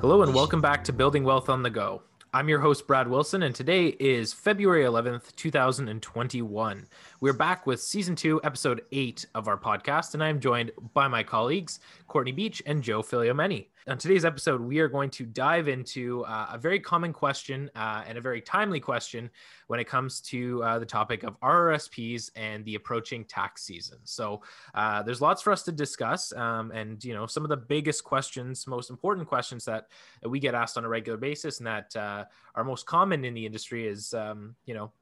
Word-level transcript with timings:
Hello 0.00 0.22
and 0.22 0.32
welcome 0.32 0.60
back 0.60 0.84
to 0.84 0.92
Building 0.92 1.24
Wealth 1.24 1.48
on 1.48 1.64
the 1.64 1.70
Go. 1.70 2.02
I'm 2.32 2.48
your 2.48 2.60
host, 2.60 2.86
Brad 2.86 3.08
Wilson, 3.08 3.42
and 3.42 3.52
today 3.52 3.88
is 3.98 4.32
February 4.32 4.84
11th, 4.84 5.34
2021. 5.34 6.86
We're 7.20 7.32
back 7.32 7.66
with 7.66 7.82
season 7.82 8.14
two, 8.14 8.40
episode 8.44 8.82
eight 8.92 9.26
of 9.34 9.48
our 9.48 9.58
podcast, 9.58 10.14
and 10.14 10.22
I'm 10.22 10.38
joined 10.38 10.70
by 10.94 11.08
my 11.08 11.24
colleagues, 11.24 11.80
Courtney 12.06 12.30
Beach 12.30 12.62
and 12.64 12.80
Joe 12.80 13.02
Filiomeni. 13.02 13.66
On 13.88 13.96
today's 13.96 14.26
episode, 14.26 14.60
we 14.60 14.80
are 14.80 14.88
going 14.88 15.08
to 15.10 15.24
dive 15.24 15.66
into 15.66 16.22
uh, 16.26 16.50
a 16.52 16.58
very 16.58 16.78
common 16.78 17.10
question 17.10 17.70
uh, 17.74 18.02
and 18.06 18.18
a 18.18 18.20
very 18.20 18.42
timely 18.42 18.80
question 18.80 19.30
when 19.68 19.80
it 19.80 19.86
comes 19.86 20.20
to 20.20 20.62
uh, 20.62 20.78
the 20.78 20.84
topic 20.84 21.22
of 21.22 21.40
RRSPs 21.40 22.30
and 22.36 22.66
the 22.66 22.74
approaching 22.74 23.24
tax 23.24 23.62
season. 23.62 23.96
So 24.04 24.42
uh, 24.74 25.02
there's 25.04 25.22
lots 25.22 25.40
for 25.40 25.54
us 25.54 25.62
to 25.62 25.72
discuss, 25.72 26.34
um, 26.34 26.70
and 26.72 27.02
you 27.02 27.14
know 27.14 27.24
some 27.24 27.44
of 27.44 27.48
the 27.48 27.56
biggest 27.56 28.04
questions, 28.04 28.66
most 28.66 28.90
important 28.90 29.26
questions 29.26 29.64
that 29.64 29.86
we 30.22 30.38
get 30.38 30.54
asked 30.54 30.76
on 30.76 30.84
a 30.84 30.88
regular 30.88 31.16
basis, 31.16 31.56
and 31.56 31.66
that 31.66 31.96
uh, 31.96 32.24
are 32.56 32.64
most 32.64 32.84
common 32.84 33.24
in 33.24 33.32
the 33.32 33.46
industry 33.46 33.86
is 33.86 34.12
um, 34.12 34.54
you 34.66 34.74
know 34.74 34.92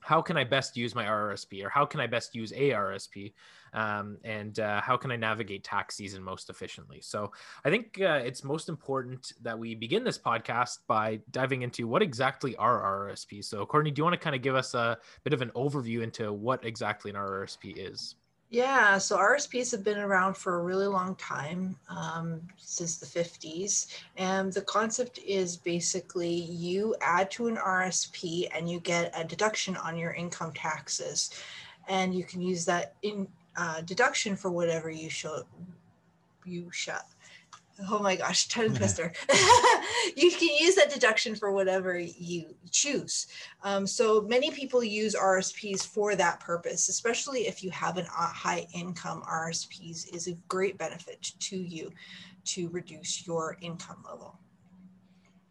how 0.00 0.22
can 0.22 0.36
I 0.36 0.44
best 0.44 0.76
use 0.76 0.94
my 0.94 1.04
RRSP 1.04 1.64
or 1.64 1.68
how 1.68 1.84
can 1.84 2.00
I 2.00 2.06
best 2.06 2.34
use 2.34 2.52
a 2.52 2.70
RRSP? 2.70 3.32
Um, 3.72 4.18
and 4.24 4.58
uh, 4.58 4.80
how 4.80 4.96
can 4.96 5.12
I 5.12 5.16
navigate 5.16 5.62
tax 5.62 5.96
season 5.96 6.22
most 6.22 6.50
efficiently? 6.50 7.00
So 7.00 7.30
I 7.64 7.70
think 7.70 8.00
uh, 8.00 8.20
it's 8.24 8.42
most 8.42 8.68
important 8.68 9.32
that 9.42 9.58
we 9.58 9.74
begin 9.74 10.02
this 10.02 10.18
podcast 10.18 10.78
by 10.86 11.20
diving 11.30 11.62
into 11.62 11.86
what 11.86 12.02
exactly 12.02 12.56
are 12.56 13.08
RRSPs. 13.08 13.44
So 13.44 13.64
Courtney, 13.66 13.90
do 13.90 14.00
you 14.00 14.04
want 14.04 14.14
to 14.14 14.20
kind 14.20 14.34
of 14.34 14.42
give 14.42 14.56
us 14.56 14.74
a 14.74 14.98
bit 15.22 15.32
of 15.32 15.42
an 15.42 15.50
overview 15.54 16.02
into 16.02 16.32
what 16.32 16.64
exactly 16.64 17.10
an 17.10 17.16
RRSP 17.16 17.74
is? 17.76 18.16
Yeah, 18.52 18.98
so 18.98 19.16
RSPs 19.16 19.70
have 19.70 19.84
been 19.84 19.98
around 19.98 20.36
for 20.36 20.58
a 20.58 20.62
really 20.64 20.88
long 20.88 21.14
time, 21.14 21.76
um, 21.88 22.40
since 22.56 22.96
the 22.96 23.06
50s. 23.06 23.86
And 24.16 24.52
the 24.52 24.62
concept 24.62 25.20
is 25.24 25.56
basically 25.56 26.34
you 26.34 26.96
add 27.00 27.30
to 27.32 27.46
an 27.46 27.56
RSP 27.56 28.48
and 28.52 28.68
you 28.68 28.80
get 28.80 29.12
a 29.16 29.22
deduction 29.22 29.76
on 29.76 29.96
your 29.96 30.14
income 30.14 30.52
taxes. 30.52 31.30
And 31.88 32.12
you 32.12 32.24
can 32.24 32.42
use 32.42 32.64
that 32.64 32.94
in 33.02 33.28
uh, 33.56 33.82
deduction 33.82 34.34
for 34.34 34.50
whatever 34.50 34.90
you 34.90 35.10
show 35.10 35.44
you 36.44 36.68
shut 36.72 37.06
oh 37.88 38.00
my 38.00 38.16
gosh, 38.16 38.48
tongue 38.48 38.74
twister. 38.74 39.12
you 40.16 40.30
can 40.30 40.48
use 40.58 40.74
that 40.74 40.90
deduction 40.92 41.34
for 41.34 41.52
whatever 41.52 41.98
you 41.98 42.54
choose. 42.70 43.26
Um, 43.62 43.86
so 43.86 44.22
many 44.22 44.50
people 44.50 44.82
use 44.82 45.14
RSPs 45.14 45.86
for 45.86 46.14
that 46.16 46.40
purpose, 46.40 46.88
especially 46.88 47.46
if 47.46 47.62
you 47.62 47.70
have 47.70 47.96
an 47.96 48.06
uh, 48.06 48.26
high 48.28 48.66
income 48.74 49.22
RSPs 49.28 50.14
is 50.14 50.28
a 50.28 50.34
great 50.48 50.78
benefit 50.78 51.32
to 51.38 51.56
you 51.56 51.90
to 52.44 52.68
reduce 52.70 53.26
your 53.26 53.56
income 53.60 54.04
level. 54.08 54.38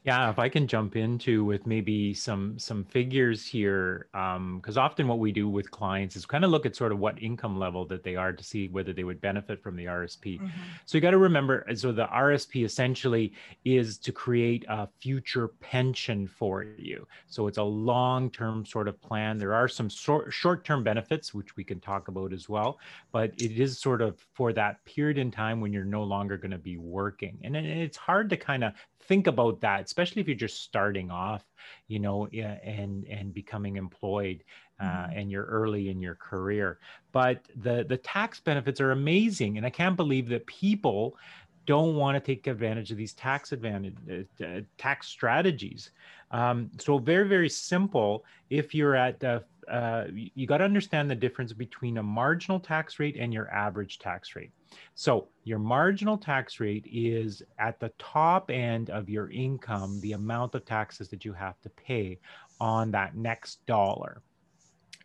Yeah, 0.04 0.30
if 0.30 0.40
I 0.40 0.48
can 0.48 0.66
jump 0.66 0.96
into 0.96 1.44
with 1.44 1.68
maybe 1.68 2.14
some 2.14 2.58
some 2.58 2.86
figures 2.86 3.46
here, 3.46 4.08
because 4.14 4.78
um, 4.78 4.84
often 4.84 5.10
what 5.10 5.20
we 5.20 5.34
do 5.34 5.50
with 5.50 5.70
clients 5.72 6.16
is 6.16 6.26
kind 6.26 6.46
of 6.46 6.52
look 6.52 6.66
at 6.66 6.74
sort 6.74 6.94
of 6.94 7.00
what 7.00 7.22
income 7.22 7.60
level 7.60 7.86
that 7.88 8.04
they 8.04 8.16
are 8.16 8.32
to 8.32 8.44
see 8.44 8.70
whether 8.70 8.94
they 8.94 9.04
would 9.04 9.20
benefit 9.20 9.62
from 9.62 9.76
the 9.76 9.86
RSP. 9.86 10.40
Mm-hmm. 10.40 10.48
So 10.86 10.98
you 10.98 11.02
got 11.02 11.12
to 11.12 11.18
remember, 11.18 11.66
uh, 11.70 11.76
so 11.76 11.92
the 11.92 12.08
RSP 12.08 12.64
essentially 12.64 13.34
is 13.66 13.98
to 13.98 14.14
create 14.14 14.64
a 14.70 14.88
future 15.02 15.50
pension 15.60 16.28
for 16.28 16.64
you. 16.64 17.06
So 17.28 17.48
it's 17.48 17.58
a 17.58 17.64
long 17.64 18.32
term 18.32 18.66
sort 18.66 18.88
of 18.88 19.02
plan. 19.02 19.38
There 19.38 19.54
are 19.54 19.68
some 19.68 19.90
short 19.90 20.32
short 20.32 20.64
term 20.64 20.82
benefits 20.82 21.34
which 21.34 21.58
we 21.58 21.66
can 21.66 21.82
talk 21.82 22.08
about 22.08 22.32
as 22.32 22.48
well, 22.48 22.80
but 23.12 23.34
it 23.38 23.60
is 23.60 23.78
sort 23.78 24.02
of 24.02 24.18
for 24.34 24.54
that 24.54 24.84
period 24.86 25.18
in 25.18 25.30
time 25.30 25.60
when 25.60 25.74
you're 25.74 25.84
no 25.84 26.04
longer 26.04 26.38
going 26.38 26.52
to 26.52 26.58
be 26.58 26.78
working, 26.78 27.38
and 27.44 27.58
it's 27.58 27.98
hard 27.98 28.30
to 28.30 28.38
kind 28.38 28.64
of 28.64 28.72
think 29.04 29.28
about 29.28 29.62
that, 29.62 29.86
especially 29.86 30.22
if 30.22 30.28
you're 30.28 30.38
just 30.38 30.62
starting 30.62 31.10
off, 31.12 31.44
you 31.88 32.00
know, 32.00 32.28
and 32.28 33.06
and 33.06 33.34
becoming 33.34 33.76
employed, 33.76 34.44
uh, 34.80 34.84
mm-hmm. 34.84 35.18
and 35.18 35.32
you're 35.32 35.46
early 35.46 35.90
in 35.90 36.00
your 36.00 36.16
career. 36.16 36.80
But 37.12 37.46
the 37.56 37.86
the 37.88 37.98
tax 37.98 38.40
benefits 38.40 38.82
are 38.82 38.92
amazing, 38.92 39.58
and 39.58 39.66
I 39.66 39.70
can't 39.70 39.96
believe 39.96 40.30
that 40.30 40.46
people 40.48 41.18
don't 41.66 41.96
want 41.96 42.16
to 42.16 42.20
take 42.20 42.48
advantage 42.48 42.92
of 42.92 42.98
these 42.98 43.14
tax 43.14 43.52
advantage 43.52 43.96
uh, 44.44 44.62
tax 44.78 45.08
strategies. 45.08 45.92
Um, 46.32 46.70
so 46.78 46.98
very 46.98 47.28
very 47.28 47.50
simple. 47.50 48.24
If 48.50 48.74
you're 48.76 48.96
at 48.96 49.24
uh, 49.24 49.40
uh, 49.70 50.06
you 50.12 50.48
got 50.48 50.58
to 50.58 50.64
understand 50.64 51.10
the 51.10 51.16
difference 51.16 51.54
between 51.54 51.98
a 51.98 52.04
marginal 52.04 52.60
tax 52.60 53.00
rate 53.00 53.16
and 53.20 53.32
your 53.32 53.50
average 53.52 54.00
tax 54.00 54.36
rate. 54.36 54.52
So 54.96 55.28
your 55.44 55.60
marginal 55.60 56.18
tax 56.18 56.60
rate 56.60 56.88
is 56.92 57.44
at 57.60 57.80
the 57.80 57.92
top 58.00 58.50
end 58.50 58.90
of 58.90 59.10
your 59.10 59.30
income, 59.30 60.00
the 60.02 60.14
amount 60.14 60.56
of 60.56 60.66
taxes 60.66 61.10
that 61.10 61.24
you 61.24 61.34
have 61.34 61.60
to 61.62 61.70
pay 61.70 62.18
on 62.60 62.92
that 62.92 63.16
next 63.16 63.66
dollar. 63.68 64.22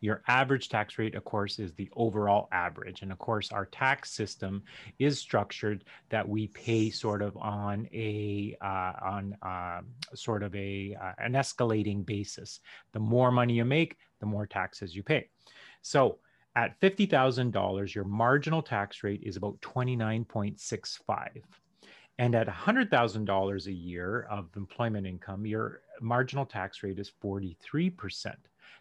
Your 0.05 0.23
average 0.29 0.69
tax 0.69 0.99
rate, 0.99 1.15
of 1.15 1.25
course, 1.25 1.59
is 1.59 1.73
the 1.73 1.89
overall 1.97 2.47
average. 2.53 3.01
And 3.01 3.11
of 3.11 3.17
course, 3.17 3.51
our 3.53 3.65
tax 3.65 4.11
system 4.11 4.63
is 4.99 5.19
structured 5.19 5.85
that 6.11 6.29
we 6.29 6.49
pay 6.49 6.91
sort 6.91 7.23
of 7.23 7.35
on 7.39 7.89
a 7.95 8.55
uh, 8.61 8.93
on 9.03 9.35
uh, 9.41 9.81
sort 10.15 10.43
of 10.43 10.55
a 10.55 10.95
uh, 11.03 11.13
an 11.17 11.33
escalating 11.33 12.05
basis. 12.05 12.61
The 12.93 13.01
more 13.01 13.33
money 13.33 13.55
you 13.55 13.65
make, 13.65 13.97
the 14.21 14.27
more 14.27 14.47
taxes 14.47 14.95
you 14.95 15.03
pay. 15.03 15.31
So 15.81 16.19
at 16.55 16.79
$50,000, 16.83 17.95
your 17.95 18.05
marginal 18.05 18.61
tax 18.61 19.03
rate 19.03 19.23
is 19.23 19.37
about 19.37 19.59
29.65. 19.63 21.43
And 22.19 22.35
at 22.35 22.47
$100,000 22.47 23.67
a 23.67 23.73
year 23.73 24.27
of 24.31 24.51
employment 24.55 25.07
income, 25.07 25.47
your 25.47 25.81
marginal 26.03 26.45
tax 26.45 26.83
rate 26.83 26.99
is 26.99 27.11
43%. 27.23 28.35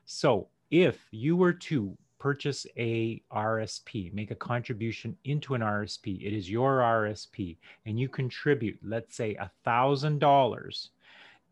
So 0.05 0.49
if 0.73 1.07
you 1.11 1.35
were 1.35 1.53
to 1.53 1.95
purchase 2.17 2.65
a 2.77 3.21
RSP, 3.31 4.11
make 4.11 4.31
a 4.31 4.35
contribution 4.35 5.15
into 5.23 5.53
an 5.53 5.61
RSP, 5.61 6.25
it 6.25 6.33
is 6.33 6.49
your 6.49 6.79
RSP, 6.79 7.57
and 7.85 7.99
you 7.99 8.09
contribute, 8.09 8.79
let's 8.83 9.15
say, 9.15 9.37
$1,000 9.67 10.87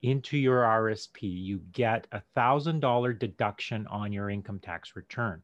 into 0.01 0.39
your 0.39 0.63
RSP, 0.63 1.19
you 1.21 1.61
get 1.71 2.07
a 2.13 2.21
$1,000 2.35 3.19
deduction 3.19 3.85
on 3.87 4.11
your 4.11 4.31
income 4.31 4.57
tax 4.57 4.95
return. 4.95 5.39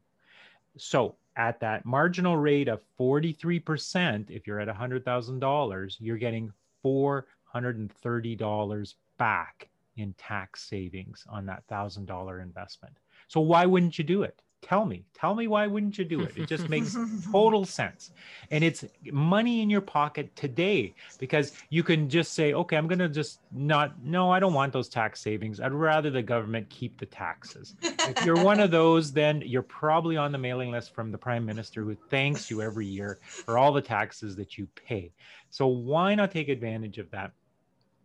So 0.76 1.14
at 1.36 1.60
that 1.60 1.86
marginal 1.86 2.36
rate 2.36 2.66
of 2.66 2.82
43%, 2.98 4.28
if 4.28 4.44
you're 4.44 4.58
at 4.58 4.66
$100,000, 4.66 5.96
you're 6.00 6.16
getting 6.16 6.52
$430 6.84 8.94
back 9.18 9.68
in 9.96 10.14
tax 10.14 10.64
savings 10.64 11.24
on 11.28 11.46
that 11.46 11.62
$1,000 11.70 12.42
investment. 12.42 12.96
So 13.28 13.40
why 13.40 13.66
wouldn't 13.66 13.98
you 13.98 14.04
do 14.04 14.22
it? 14.22 14.42
tell 14.62 14.84
me. 14.84 15.04
Tell 15.14 15.34
me 15.34 15.46
why 15.46 15.66
wouldn't 15.66 15.98
you 15.98 16.04
do 16.04 16.20
it? 16.22 16.36
It 16.36 16.46
just 16.46 16.68
makes 16.68 16.96
total 17.32 17.64
sense. 17.64 18.10
And 18.50 18.64
it's 18.64 18.84
money 19.10 19.62
in 19.62 19.70
your 19.70 19.80
pocket 19.80 20.34
today 20.36 20.94
because 21.18 21.52
you 21.70 21.82
can 21.82 22.08
just 22.08 22.32
say 22.34 22.52
okay 22.52 22.76
i'm 22.76 22.86
going 22.88 22.98
to 22.98 23.08
just 23.08 23.40
not 23.52 24.02
no 24.02 24.30
i 24.30 24.40
don't 24.40 24.52
want 24.52 24.72
those 24.72 24.88
tax 24.88 25.20
savings. 25.20 25.60
I'd 25.60 25.72
rather 25.72 26.10
the 26.10 26.22
government 26.22 26.68
keep 26.68 26.98
the 26.98 27.06
taxes. 27.06 27.76
If 27.82 28.24
you're 28.24 28.42
one 28.42 28.60
of 28.60 28.70
those 28.70 29.12
then 29.12 29.42
you're 29.44 29.62
probably 29.62 30.16
on 30.16 30.32
the 30.32 30.38
mailing 30.38 30.70
list 30.70 30.94
from 30.94 31.10
the 31.12 31.18
prime 31.18 31.44
minister 31.44 31.82
who 31.82 31.94
thanks 31.94 32.50
you 32.50 32.62
every 32.62 32.86
year 32.86 33.18
for 33.22 33.58
all 33.58 33.72
the 33.72 33.82
taxes 33.82 34.36
that 34.36 34.58
you 34.58 34.66
pay. 34.74 35.12
So 35.50 35.66
why 35.66 36.14
not 36.14 36.30
take 36.30 36.48
advantage 36.48 36.98
of 36.98 37.10
that? 37.12 37.32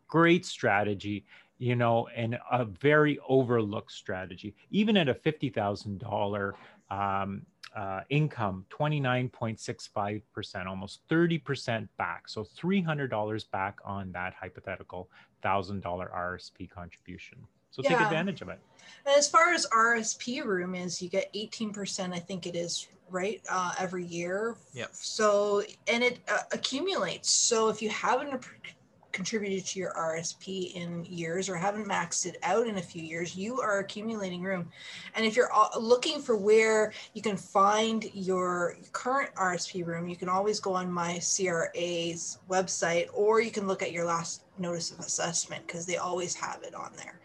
Great 0.07 0.45
strategy 0.45 1.25
you 1.57 1.75
know, 1.75 2.07
and 2.15 2.37
a 2.51 2.65
very 2.65 3.19
overlooked 3.27 3.91
strategy. 3.91 4.55
Even 4.71 4.97
at 4.97 5.07
a 5.09 5.13
$50,000 5.13 6.53
um, 6.89 7.45
uh, 7.75 8.01
income, 8.09 8.65
29.65%, 8.69 10.65
almost 10.67 11.07
30% 11.09 11.87
back. 11.97 12.29
So 12.29 12.43
$300 12.43 13.51
back 13.51 13.79
on 13.83 14.11
that 14.11 14.33
hypothetical 14.33 15.09
$1,000 15.43 15.81
RSP 15.83 16.69
contribution. 16.69 17.39
So 17.71 17.81
yeah. 17.81 17.89
take 17.89 18.01
advantage 18.01 18.41
of 18.41 18.49
it. 18.49 18.59
And 19.05 19.17
as 19.17 19.27
far 19.27 19.53
as 19.53 19.65
RSP 19.67 20.45
room 20.45 20.75
is, 20.75 21.01
you 21.01 21.09
get 21.09 21.33
18%, 21.33 22.13
I 22.13 22.19
think 22.19 22.45
it 22.45 22.55
is, 22.55 22.87
right? 23.09 23.41
Uh, 23.49 23.73
every 23.79 24.05
year. 24.05 24.55
Yep. 24.73 24.89
So, 24.93 25.63
and 25.87 26.03
it 26.03 26.19
uh, 26.31 26.41
accumulates. 26.51 27.31
So 27.31 27.69
if 27.69 27.81
you 27.81 27.89
have 27.89 28.21
an 28.21 28.27
contributed 29.13 29.65
to 29.67 29.79
your 29.79 29.93
RSP 29.93 30.73
in 30.73 31.05
years 31.05 31.47
or 31.47 31.55
haven't 31.55 31.87
maxed 31.87 32.25
it 32.25 32.37
out 32.43 32.67
in 32.67 32.77
a 32.77 32.81
few 32.81 33.01
years, 33.01 33.35
you 33.35 33.61
are 33.61 33.79
accumulating 33.79 34.41
room. 34.41 34.69
And 35.15 35.25
if 35.25 35.35
you're 35.35 35.49
looking 35.79 36.19
for 36.19 36.35
where 36.35 36.91
you 37.13 37.21
can 37.21 37.37
find 37.37 38.09
your 38.13 38.75
current 38.91 39.33
RSP 39.35 39.85
room, 39.85 40.09
you 40.09 40.15
can 40.15 40.27
always 40.27 40.59
go 40.59 40.73
on 40.73 40.91
my 40.91 41.19
CRA's 41.19 42.39
website 42.49 43.07
or 43.13 43.39
you 43.39 43.51
can 43.51 43.67
look 43.67 43.81
at 43.81 43.91
your 43.91 44.05
last 44.05 44.43
notice 44.57 44.91
of 44.91 44.99
assessment 44.99 45.65
because 45.65 45.85
they 45.85 45.97
always 45.97 46.35
have 46.35 46.63
it 46.63 46.73
on 46.73 46.91
there. 46.97 47.19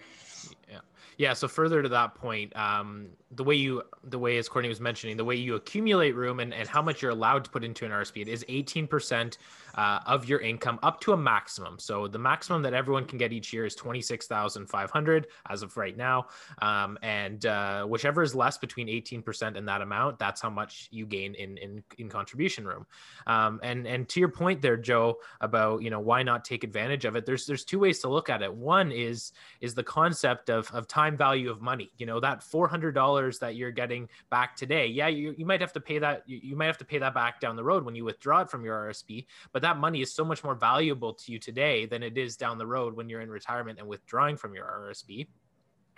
Yeah. 0.71 0.81
Yeah. 1.17 1.33
So 1.33 1.49
further 1.49 1.83
to 1.83 1.89
that 1.89 2.15
point, 2.15 2.55
um, 2.55 3.09
the 3.33 3.45
way 3.45 3.55
you 3.55 3.83
the 4.05 4.19
way 4.19 4.39
as 4.39 4.49
Courtney 4.49 4.69
was 4.69 4.81
mentioning 4.81 5.17
the 5.17 5.25
way 5.25 5.37
you 5.37 5.55
accumulate 5.55 6.15
room 6.15 6.41
and, 6.41 6.55
and 6.55 6.69
how 6.69 6.81
much 6.81 7.03
you're 7.03 7.11
allowed 7.11 7.45
to 7.45 7.51
put 7.51 7.63
into 7.63 7.85
an 7.85 7.91
RSP 7.91 8.23
it 8.23 8.29
is 8.29 8.45
18% 8.49 9.37
uh, 9.79 10.01
of 10.07 10.29
your 10.29 10.41
income 10.41 10.81
up 10.83 11.01
to 11.01 11.13
a 11.13 11.17
maximum. 11.17 11.79
So 11.79 12.09
the 12.09 12.19
maximum 12.19 12.63
that 12.63 12.75
everyone 12.75 13.05
can 13.05 13.17
get 13.17 13.33
each 13.33 13.53
year 13.53 13.65
is 13.65 13.77
26500 13.77 15.29
as 15.49 15.63
of 15.63 15.77
right 15.77 15.97
now. 15.97 16.27
Um, 16.61 16.99
and 17.01 17.47
uh, 17.47 17.85
whichever 17.85 18.25
is 18.25 18.35
less 18.35 18.59
between 18.59 18.89
18% 18.89 19.57
and 19.57 19.69
that 19.69 19.81
amount 19.81 20.19
that's 20.19 20.41
how 20.41 20.51
much 20.51 20.89
you 20.91 21.07
gain 21.07 21.35
in 21.35 21.57
in, 21.59 21.85
in 21.97 22.09
contribution 22.09 22.67
room. 22.67 22.87
Um, 23.29 23.61
and 23.63 23.87
and 23.87 24.09
to 24.09 24.19
your 24.19 24.31
point 24.31 24.61
there 24.61 24.77
Joe 24.77 25.19
about 25.41 25.83
you 25.83 25.91
know 25.91 26.01
why 26.01 26.25
not 26.25 26.45
take 26.45 26.65
advantage 26.65 27.05
of 27.05 27.15
it 27.15 27.25
there's 27.25 27.47
there's 27.47 27.65
two 27.65 27.79
ways 27.79 28.01
to 28.01 28.09
look 28.09 28.29
at 28.29 28.43
it. 28.43 28.53
One 28.53 28.91
is 28.91 29.33
is 29.61 29.75
the 29.75 29.85
concept 29.85 30.51
of, 30.51 30.69
of 30.73 30.89
time 30.89 31.17
value 31.17 31.51
of 31.51 31.63
money. 31.63 31.93
You 31.99 32.07
know 32.07 32.19
that 32.19 32.41
$400 32.41 33.39
that 33.39 33.55
you're 33.55 33.71
getting 33.71 34.09
back 34.29 34.57
today 34.57 34.89
yeah 34.89 35.07
you, 35.07 35.37
you 35.39 35.47
might 35.47 35.61
have 35.61 35.73
to 35.73 35.81
pay 35.81 36.01
that 36.01 36.25
you, 36.27 36.41
you 36.43 36.57
might 36.57 36.67
have 36.67 36.79
to 36.79 36.85
pay 36.85 36.99
that 36.99 37.15
back 37.15 37.41
down 37.41 37.55
the 37.55 37.63
road 37.63 37.85
when 37.85 37.95
you 37.95 38.05
withdraw 38.05 38.41
it 38.41 38.51
from 38.51 38.65
your 38.65 38.89
rsp 38.89 39.25
but 39.53 39.63
that 39.63 39.68
money 39.77 40.01
is 40.01 40.15
so 40.15 40.25
much 40.25 40.43
more 40.43 40.55
valuable 40.55 41.15
to 41.15 41.33
you 41.33 41.39
today 41.39 41.87
than 41.87 42.03
it 42.03 42.17
is 42.17 42.37
down 42.37 42.59
the 42.59 42.67
road 42.67 42.97
when 42.97 43.09
you're 43.09 43.21
in 43.21 43.31
retirement 43.31 43.79
and 43.79 43.89
withdrawing 43.89 44.37
from 44.37 44.55
your 44.55 44.65
rsp 44.65 45.27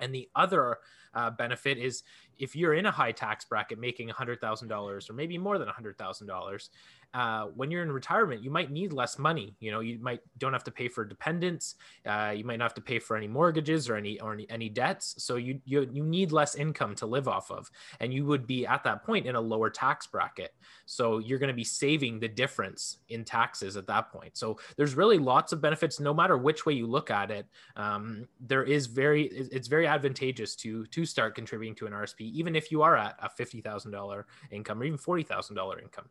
and 0.01 0.15
the 0.15 0.29
other 0.35 0.79
uh, 1.15 1.31
benefit 1.31 1.79
is 1.79 2.03
if 2.39 2.57
you're 2.57 2.75
in 2.75 2.87
a 2.87 2.91
high 2.91 3.13
tax 3.13 3.45
bracket 3.45 3.79
making 3.79 4.09
$100,000 4.09 5.11
or 5.11 5.13
maybe 5.13 5.39
more 5.39 5.59
than 5.59 5.69
$100,000, 5.69 6.69
uh, 7.12 7.47
when 7.57 7.71
you're 7.71 7.83
in 7.83 7.91
retirement, 7.91 8.43
you 8.43 8.51
might 8.51 8.71
need 8.71 8.93
less 8.93 9.19
money. 9.19 9.57
You 9.59 9.73
know, 9.73 9.81
you 9.81 9.99
might 9.99 10.21
don't 10.39 10.53
have 10.53 10.65
to 10.65 10.71
pay 10.71 10.89
for 10.89 11.05
dependents. 11.05 11.75
Uh, 12.07 12.33
you 12.37 12.45
might 12.45 12.59
not 12.59 12.67
have 12.67 12.75
to 12.75 12.81
pay 12.81 12.99
for 13.01 13.17
any 13.17 13.27
mortgages 13.27 13.89
or 13.89 13.97
any 13.97 14.21
or 14.21 14.33
any, 14.33 14.49
any 14.49 14.69
debts. 14.69 15.17
So 15.19 15.37
you, 15.37 15.61
you 15.65 15.89
you 15.93 16.05
need 16.05 16.31
less 16.31 16.55
income 16.55 16.95
to 16.97 17.07
live 17.07 17.27
off 17.27 17.51
of, 17.51 17.69
and 17.99 18.15
you 18.15 18.25
would 18.27 18.47
be 18.47 18.65
at 18.65 18.85
that 18.85 19.05
point 19.05 19.27
in 19.27 19.35
a 19.35 19.41
lower 19.41 19.71
tax 19.71 20.07
bracket. 20.07 20.55
So 20.87 21.19
you're 21.19 21.41
going 21.41 21.49
to 21.49 21.55
be 21.55 21.65
saving 21.65 22.21
the 22.21 22.29
difference 22.29 22.99
in 23.09 23.25
taxes 23.25 23.77
at 23.77 23.87
that 23.89 24.12
point. 24.12 24.37
So 24.37 24.59
there's 24.77 24.95
really 24.95 25.19
lots 25.19 25.53
of 25.53 25.61
benefits, 25.61 25.99
no 25.99 26.15
matter 26.15 26.39
which 26.39 26.65
way 26.65 26.75
you 26.75 26.87
look 26.87 27.11
at 27.11 27.31
it. 27.31 27.47
Um, 27.77 28.29
there 28.41 28.62
is 28.62 28.87
very 28.87 29.25
it's 29.25 29.69
very 29.69 29.87
advantageous 29.89 30.55
to 30.57 30.87
to 30.87 31.05
start 31.05 31.35
contributing 31.35 31.75
to 31.77 31.87
an 31.87 31.93
RSP, 31.93 32.21
even 32.21 32.55
if 32.55 32.71
you 32.71 32.83
are 32.83 32.97
at 32.97 33.17
a 33.21 33.29
fifty 33.29 33.61
thousand 33.61 33.91
dollar 33.91 34.27
income 34.53 34.81
or 34.81 34.85
even 34.85 34.99
forty 34.99 35.25
thousand 35.25 35.57
dollar 35.57 35.81
income. 35.81 36.09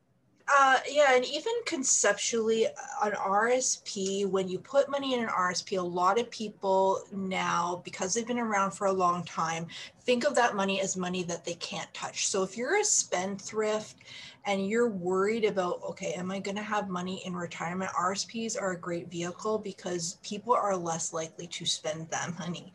Uh, 0.51 0.80
yeah, 0.90 1.16
and 1.16 1.25
even 1.25 1.54
conceptually, 1.66 2.66
uh, 2.66 2.72
an 3.04 3.12
RSP, 3.12 4.25
when 4.25 4.48
you 4.48 4.57
put 4.57 4.90
money 4.90 5.13
in 5.13 5.22
an 5.22 5.30
RSP, 5.30 5.78
a 5.78 5.81
lot 5.81 6.19
of 6.19 6.31
people 6.31 7.04
now, 7.12 7.81
because 7.86 8.13
they've 8.13 8.25
been 8.25 8.40
around 8.40 8.72
for 8.72 8.88
a 8.88 8.92
long 8.92 9.24
time, 9.25 9.68
think 10.01 10.25
of 10.25 10.34
that 10.34 10.56
money 10.56 10.81
as 10.81 10.98
money 10.98 11.22
that 11.24 11.46
they 11.46 11.54
can't 11.56 11.94
touch. 11.94 12.28
So 12.28 12.42
if 12.42 12.57
you're 12.57 12.80
a 12.80 12.84
spendthrift 12.84 13.98
and 14.46 14.68
you're 14.68 14.90
worried 14.90 15.46
about, 15.46 15.81
okay, 15.84 16.13
am 16.13 16.31
I 16.31 16.40
going 16.40 16.57
to 16.57 16.63
have 16.63 16.90
money 16.90 17.22
in 17.25 17.36
retirement? 17.36 17.92
RSPs 17.92 18.60
are 18.60 18.72
a 18.72 18.80
great 18.80 19.12
vehicle 19.12 19.60
because 19.60 20.18
people 20.24 20.54
are 20.54 20.75
less 20.75 21.13
likely 21.13 21.46
to 21.46 21.66
spend 21.66 22.10
that 22.10 22.40
money. 22.40 22.74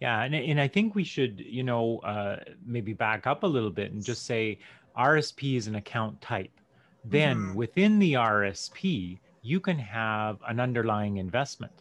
Yeah, 0.00 0.22
and, 0.22 0.34
and 0.34 0.60
I 0.60 0.68
think 0.68 0.94
we 0.94 1.04
should, 1.04 1.40
you 1.40 1.62
know, 1.62 2.00
uh, 2.00 2.40
maybe 2.66 2.92
back 2.92 3.26
up 3.26 3.42
a 3.42 3.46
little 3.46 3.70
bit 3.70 3.92
and 3.92 4.04
just 4.04 4.26
say 4.26 4.58
RSP 4.98 5.56
is 5.56 5.66
an 5.66 5.76
account 5.76 6.20
type 6.20 6.50
then 7.04 7.36
mm-hmm. 7.36 7.54
within 7.54 7.98
the 7.98 8.14
RSP, 8.14 9.18
you 9.42 9.60
can 9.60 9.78
have 9.78 10.38
an 10.48 10.60
underlying 10.60 11.18
investment. 11.18 11.72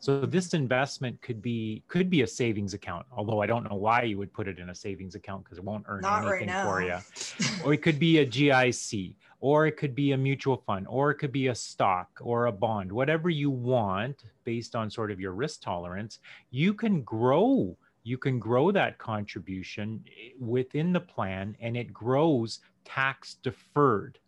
So 0.00 0.20
this 0.20 0.52
investment 0.52 1.22
could 1.22 1.40
be 1.40 1.82
could 1.88 2.10
be 2.10 2.22
a 2.22 2.26
savings 2.26 2.74
account, 2.74 3.06
although 3.16 3.40
I 3.40 3.46
don't 3.46 3.64
know 3.70 3.76
why 3.76 4.02
you 4.02 4.18
would 4.18 4.34
put 4.34 4.48
it 4.48 4.58
in 4.58 4.68
a 4.68 4.74
savings 4.74 5.14
account 5.14 5.44
because 5.44 5.56
it 5.56 5.64
won't 5.64 5.84
earn 5.88 6.02
Not 6.02 6.28
anything 6.28 6.48
right 6.48 6.64
for 6.64 6.82
you. 6.82 6.98
or 7.64 7.72
it 7.72 7.80
could 7.80 7.98
be 7.98 8.18
a 8.18 8.26
GIC, 8.26 9.14
or 9.40 9.66
it 9.66 9.78
could 9.78 9.94
be 9.94 10.12
a 10.12 10.18
mutual 10.18 10.58
fund, 10.66 10.86
or 10.90 11.10
it 11.10 11.14
could 11.14 11.32
be 11.32 11.46
a 11.46 11.54
stock 11.54 12.10
or 12.20 12.46
a 12.46 12.52
bond, 12.52 12.92
whatever 12.92 13.30
you 13.30 13.50
want 13.50 14.24
based 14.44 14.76
on 14.76 14.90
sort 14.90 15.10
of 15.10 15.18
your 15.18 15.32
risk 15.32 15.62
tolerance. 15.62 16.18
You 16.50 16.74
can 16.74 17.00
grow 17.00 17.74
you 18.04 18.18
can 18.18 18.38
grow 18.38 18.70
that 18.70 18.98
contribution 18.98 20.04
eh, 20.06 20.32
within 20.38 20.92
the 20.92 21.00
plan 21.00 21.56
and 21.60 21.76
it 21.76 21.92
grows 21.92 22.60
tax 22.84 23.38
deferred. 23.42 24.18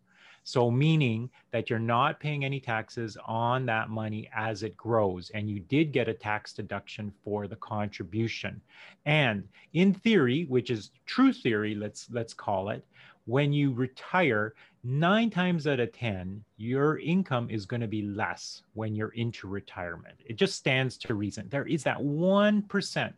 So, 0.49 0.71
meaning 0.71 1.29
that 1.51 1.69
you're 1.69 1.81
not 1.81 2.21
paying 2.21 2.45
any 2.45 2.61
taxes 2.61 3.17
on 3.27 3.67
that 3.67 3.91
money 3.91 4.31
as 4.33 4.63
it 4.63 4.77
grows, 4.77 5.29
and 5.31 5.51
you 5.51 5.59
did 5.59 5.91
get 5.91 6.07
a 6.09 6.15
tax 6.15 6.53
deduction 6.53 7.13
for 7.25 7.49
the 7.49 7.57
contribution. 7.57 8.61
And 9.07 9.49
in 9.73 9.93
theory, 9.93 10.45
which 10.45 10.71
is 10.71 10.93
true 11.05 11.33
theory, 11.33 11.75
let's 11.75 12.09
let's 12.13 12.33
call 12.33 12.69
it, 12.69 12.87
when 13.25 13.53
you 13.53 13.73
retire, 13.73 14.55
nine 14.85 15.31
times 15.31 15.67
out 15.67 15.81
of 15.81 15.93
10, 15.93 16.45
your 16.59 17.01
income 17.01 17.51
is 17.51 17.67
going 17.67 17.81
to 17.81 17.89
be 17.89 18.03
less 18.03 18.63
when 18.75 18.95
you're 18.95 19.15
into 19.15 19.49
retirement. 19.49 20.15
It 20.25 20.37
just 20.37 20.55
stands 20.55 20.97
to 20.99 21.15
reason. 21.15 21.49
There 21.49 21.67
is 21.67 21.83
that 21.83 21.99
1% 21.99 23.13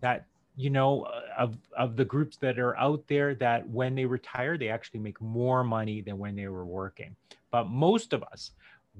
that 0.00 0.26
you 0.58 0.70
know 0.70 1.02
uh, 1.02 1.20
of 1.38 1.56
of 1.76 1.96
the 1.96 2.04
groups 2.04 2.36
that 2.36 2.58
are 2.58 2.76
out 2.76 3.04
there 3.06 3.34
that 3.36 3.66
when 3.68 3.94
they 3.94 4.04
retire 4.04 4.58
they 4.58 4.68
actually 4.68 4.98
make 4.98 5.20
more 5.20 5.62
money 5.62 6.00
than 6.00 6.18
when 6.18 6.34
they 6.34 6.48
were 6.48 6.66
working. 6.66 7.14
But 7.52 7.68
most 7.68 8.12
of 8.12 8.24
us 8.24 8.50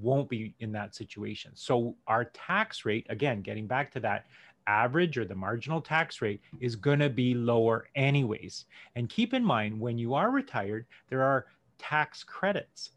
won't 0.00 0.28
be 0.28 0.54
in 0.60 0.70
that 0.72 0.94
situation. 0.94 1.50
So 1.54 1.96
our 2.06 2.26
tax 2.26 2.84
rate 2.84 3.06
again 3.10 3.42
getting 3.42 3.66
back 3.66 3.90
to 3.92 4.00
that 4.00 4.26
average 4.68 5.18
or 5.18 5.24
the 5.24 5.34
marginal 5.34 5.80
tax 5.80 6.22
rate 6.22 6.40
is 6.60 6.76
going 6.76 7.00
to 7.00 7.10
be 7.10 7.34
lower 7.34 7.88
anyways. 7.96 8.66
And 8.94 9.08
keep 9.08 9.34
in 9.34 9.42
mind 9.42 9.80
when 9.80 9.98
you 9.98 10.14
are 10.14 10.30
retired 10.30 10.86
there 11.08 11.22
are 11.22 11.46
tax 11.78 12.22
credits 12.22 12.90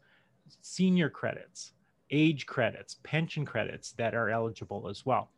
senior 0.60 1.08
credits 1.10 1.72
age 2.10 2.46
credits 2.46 2.98
pension 3.02 3.44
credits 3.44 3.92
that 3.92 4.14
are 4.14 4.28
eligible 4.28 4.86
as 4.88 5.04
well 5.04 5.30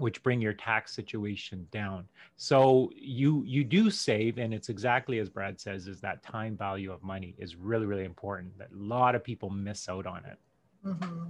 which 0.00 0.22
bring 0.22 0.40
your 0.40 0.52
tax 0.52 0.94
situation 0.94 1.66
down. 1.70 2.06
So 2.36 2.90
you 2.94 3.44
you 3.46 3.64
do 3.64 3.90
save, 3.90 4.38
and 4.38 4.52
it's 4.54 4.68
exactly 4.68 5.18
as 5.18 5.28
Brad 5.28 5.60
says, 5.60 5.86
is 5.86 6.00
that 6.00 6.22
time 6.22 6.56
value 6.56 6.92
of 6.92 7.02
money 7.02 7.34
is 7.38 7.56
really 7.56 7.86
really 7.86 8.04
important. 8.04 8.56
That 8.58 8.70
a 8.72 8.82
lot 8.82 9.14
of 9.14 9.22
people 9.24 9.50
miss 9.50 9.88
out 9.88 10.06
on 10.06 10.24
it. 10.24 10.38
Mm-hmm. 10.86 11.26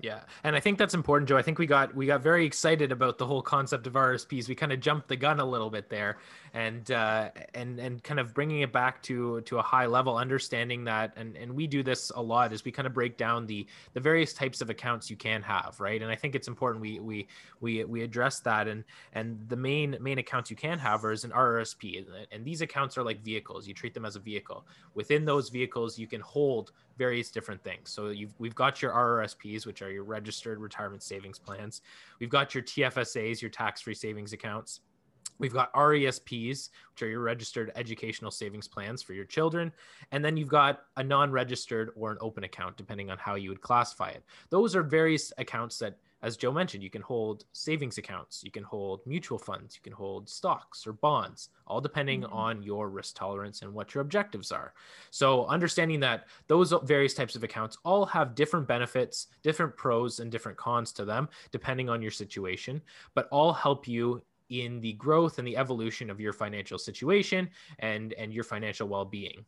Yeah, 0.00 0.20
and 0.42 0.56
I 0.56 0.60
think 0.60 0.76
that's 0.76 0.92
important, 0.92 1.28
Joe. 1.28 1.36
I 1.36 1.42
think 1.42 1.58
we 1.58 1.66
got 1.66 1.94
we 1.94 2.06
got 2.06 2.20
very 2.20 2.44
excited 2.44 2.90
about 2.90 3.16
the 3.16 3.26
whole 3.26 3.40
concept 3.40 3.86
of 3.86 3.92
RSPs. 3.92 4.48
We 4.48 4.54
kind 4.56 4.72
of 4.72 4.80
jumped 4.80 5.06
the 5.06 5.14
gun 5.14 5.38
a 5.38 5.44
little 5.44 5.70
bit 5.70 5.88
there, 5.88 6.18
and 6.52 6.90
uh, 6.90 7.30
and 7.54 7.78
and 7.78 8.02
kind 8.02 8.18
of 8.18 8.34
bringing 8.34 8.62
it 8.62 8.72
back 8.72 9.02
to 9.04 9.40
to 9.42 9.58
a 9.58 9.62
high 9.62 9.86
level, 9.86 10.16
understanding 10.16 10.84
that, 10.84 11.12
and 11.16 11.36
and 11.36 11.54
we 11.54 11.68
do 11.68 11.84
this 11.84 12.10
a 12.16 12.20
lot, 12.20 12.52
is 12.52 12.64
we 12.64 12.72
kind 12.72 12.86
of 12.86 12.92
break 12.92 13.16
down 13.16 13.46
the 13.46 13.66
the 13.92 14.00
various 14.00 14.34
types 14.34 14.60
of 14.60 14.68
accounts 14.68 15.10
you 15.10 15.16
can 15.16 15.42
have, 15.42 15.76
right? 15.78 16.02
And 16.02 16.10
I 16.10 16.16
think 16.16 16.34
it's 16.34 16.48
important 16.48 16.82
we 16.82 16.98
we 16.98 17.28
we 17.60 17.84
we 17.84 18.02
address 18.02 18.40
that, 18.40 18.66
and 18.66 18.82
and 19.12 19.48
the 19.48 19.56
main 19.56 19.96
main 20.00 20.18
accounts 20.18 20.50
you 20.50 20.56
can 20.56 20.76
have 20.80 21.04
is 21.04 21.22
an 21.22 21.30
RRSP, 21.30 22.04
and 22.32 22.44
these 22.44 22.62
accounts 22.62 22.98
are 22.98 23.04
like 23.04 23.22
vehicles. 23.22 23.68
You 23.68 23.74
treat 23.74 23.94
them 23.94 24.04
as 24.04 24.16
a 24.16 24.20
vehicle. 24.20 24.66
Within 24.94 25.24
those 25.24 25.50
vehicles, 25.50 26.00
you 26.00 26.08
can 26.08 26.20
hold 26.20 26.72
various 26.96 27.30
different 27.30 27.62
things. 27.62 27.90
So 27.90 28.08
you've 28.08 28.34
we've 28.38 28.54
got 28.54 28.80
your 28.82 28.92
RRSPs, 28.92 29.66
which 29.66 29.82
are 29.82 29.90
your 29.90 30.04
registered 30.04 30.58
retirement 30.58 31.02
savings 31.02 31.38
plans. 31.38 31.82
We've 32.20 32.30
got 32.30 32.54
your 32.54 32.62
TFSAs, 32.62 33.40
your 33.40 33.50
tax-free 33.50 33.94
savings 33.94 34.32
accounts 34.32 34.80
We've 35.38 35.52
got 35.52 35.72
RESPs, 35.74 36.70
which 36.92 37.02
are 37.02 37.08
your 37.08 37.20
registered 37.20 37.72
educational 37.74 38.30
savings 38.30 38.68
plans 38.68 39.02
for 39.02 39.14
your 39.14 39.24
children. 39.24 39.72
And 40.12 40.24
then 40.24 40.36
you've 40.36 40.48
got 40.48 40.82
a 40.96 41.02
non 41.02 41.32
registered 41.32 41.90
or 41.96 42.12
an 42.12 42.18
open 42.20 42.44
account, 42.44 42.76
depending 42.76 43.10
on 43.10 43.18
how 43.18 43.34
you 43.34 43.48
would 43.48 43.60
classify 43.60 44.10
it. 44.10 44.22
Those 44.50 44.76
are 44.76 44.82
various 44.82 45.32
accounts 45.38 45.78
that, 45.78 45.98
as 46.24 46.38
Joe 46.38 46.50
mentioned, 46.50 46.82
you 46.82 46.88
can 46.88 47.02
hold 47.02 47.44
savings 47.52 47.98
accounts, 47.98 48.42
you 48.42 48.50
can 48.50 48.62
hold 48.62 49.02
mutual 49.06 49.38
funds, 49.38 49.76
you 49.76 49.82
can 49.82 49.92
hold 49.92 50.26
stocks 50.26 50.86
or 50.86 50.94
bonds, 50.94 51.50
all 51.66 51.82
depending 51.82 52.22
mm-hmm. 52.22 52.32
on 52.32 52.62
your 52.62 52.88
risk 52.88 53.14
tolerance 53.14 53.60
and 53.60 53.74
what 53.74 53.94
your 53.94 54.00
objectives 54.00 54.50
are. 54.50 54.72
So, 55.10 55.44
understanding 55.46 56.00
that 56.00 56.24
those 56.46 56.72
various 56.84 57.12
types 57.12 57.36
of 57.36 57.44
accounts 57.44 57.76
all 57.84 58.06
have 58.06 58.34
different 58.34 58.66
benefits, 58.66 59.26
different 59.42 59.76
pros, 59.76 60.18
and 60.20 60.32
different 60.32 60.56
cons 60.56 60.92
to 60.92 61.04
them, 61.04 61.28
depending 61.52 61.90
on 61.90 62.00
your 62.00 62.10
situation, 62.10 62.80
but 63.14 63.28
all 63.30 63.52
help 63.52 63.86
you 63.86 64.22
in 64.48 64.80
the 64.80 64.94
growth 64.94 65.38
and 65.38 65.46
the 65.46 65.56
evolution 65.58 66.08
of 66.08 66.20
your 66.20 66.32
financial 66.32 66.78
situation 66.78 67.50
and 67.80 68.14
and 68.14 68.32
your 68.32 68.44
financial 68.44 68.88
well-being. 68.88 69.44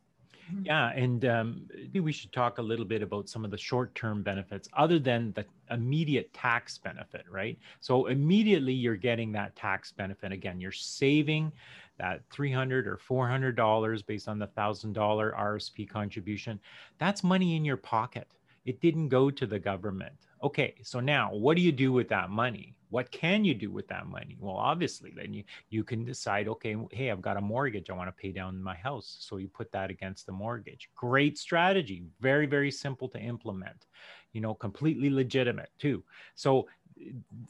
Yeah 0.62 0.91
and 0.91 1.25
um, 1.25 1.67
maybe 1.75 2.00
we 2.00 2.12
should 2.12 2.33
talk 2.33 2.59
a 2.59 2.62
little 2.62 2.85
bit 2.85 3.03
about 3.03 3.29
some 3.29 3.45
of 3.45 3.50
the 3.50 3.59
short-term 3.59 4.23
benefits 4.23 4.69
other 4.75 4.99
than 4.99 5.33
the 5.33 5.45
immediate 5.71 6.33
tax 6.33 6.79
benefit 6.79 7.25
right? 7.31 7.59
So 7.81 8.07
immediately 8.07 8.73
you're 8.73 8.97
getting 8.97 9.33
that 9.33 9.57
tax 9.57 9.93
benefit. 9.93 10.33
Again 10.33 10.61
you're 10.61 10.73
saving 10.73 11.53
that 11.99 12.21
300 12.31 12.87
or 12.87 12.99
400 12.99 13.57
dollars 13.57 14.03
based 14.03 14.29
on 14.29 14.38
the 14.38 14.47
thousand 14.49 14.93
dollar 14.93 15.35
rsp 15.38 15.88
contribution. 15.88 16.61
That's 16.99 17.25
money 17.25 17.57
in 17.57 17.65
your 17.65 17.79
pocket. 17.79 18.29
It 18.65 18.81
didn't 18.81 19.09
go 19.09 19.31
to 19.31 19.47
the 19.47 19.59
government. 19.59 20.15
Okay 20.43 20.75
so 20.83 21.00
now 21.00 21.33
what 21.33 21.57
do 21.57 21.62
you 21.62 21.73
do 21.73 21.93
with 21.93 22.09
that 22.09 22.31
money 22.31 22.75
what 22.90 23.11
can 23.11 23.45
you 23.45 23.55
do 23.55 23.71
with 23.71 23.88
that 23.88 24.07
money? 24.07 24.37
Well 24.38 24.57
obviously 24.57 25.12
then 25.14 25.33
you 25.33 25.45
you 25.71 25.85
can 25.85 26.05
decide 26.05 26.49
okay 26.49 26.76
hey 26.93 27.11
i've 27.11 27.23
got 27.23 27.37
a 27.37 27.40
mortgage 27.40 27.90
i 27.90 27.93
want 27.93 28.09
to 28.09 28.23
pay 28.23 28.33
down 28.33 28.62
my 28.62 28.76
house. 28.76 29.16
So 29.21 29.37
you 29.38 29.49
put 29.49 29.73
that 29.73 29.90
against 29.90 30.26
the 30.26 30.33
mortgage. 30.33 30.90
Great 30.95 31.38
strategy 31.38 32.05
very 32.21 32.47
very 32.47 32.71
simple 32.71 33.09
to 33.11 33.19
implement 33.19 33.87
you 34.33 34.40
know 34.40 34.55
completely 34.55 35.11
legitimate 35.11 35.71
too. 35.78 36.05
So 36.35 36.69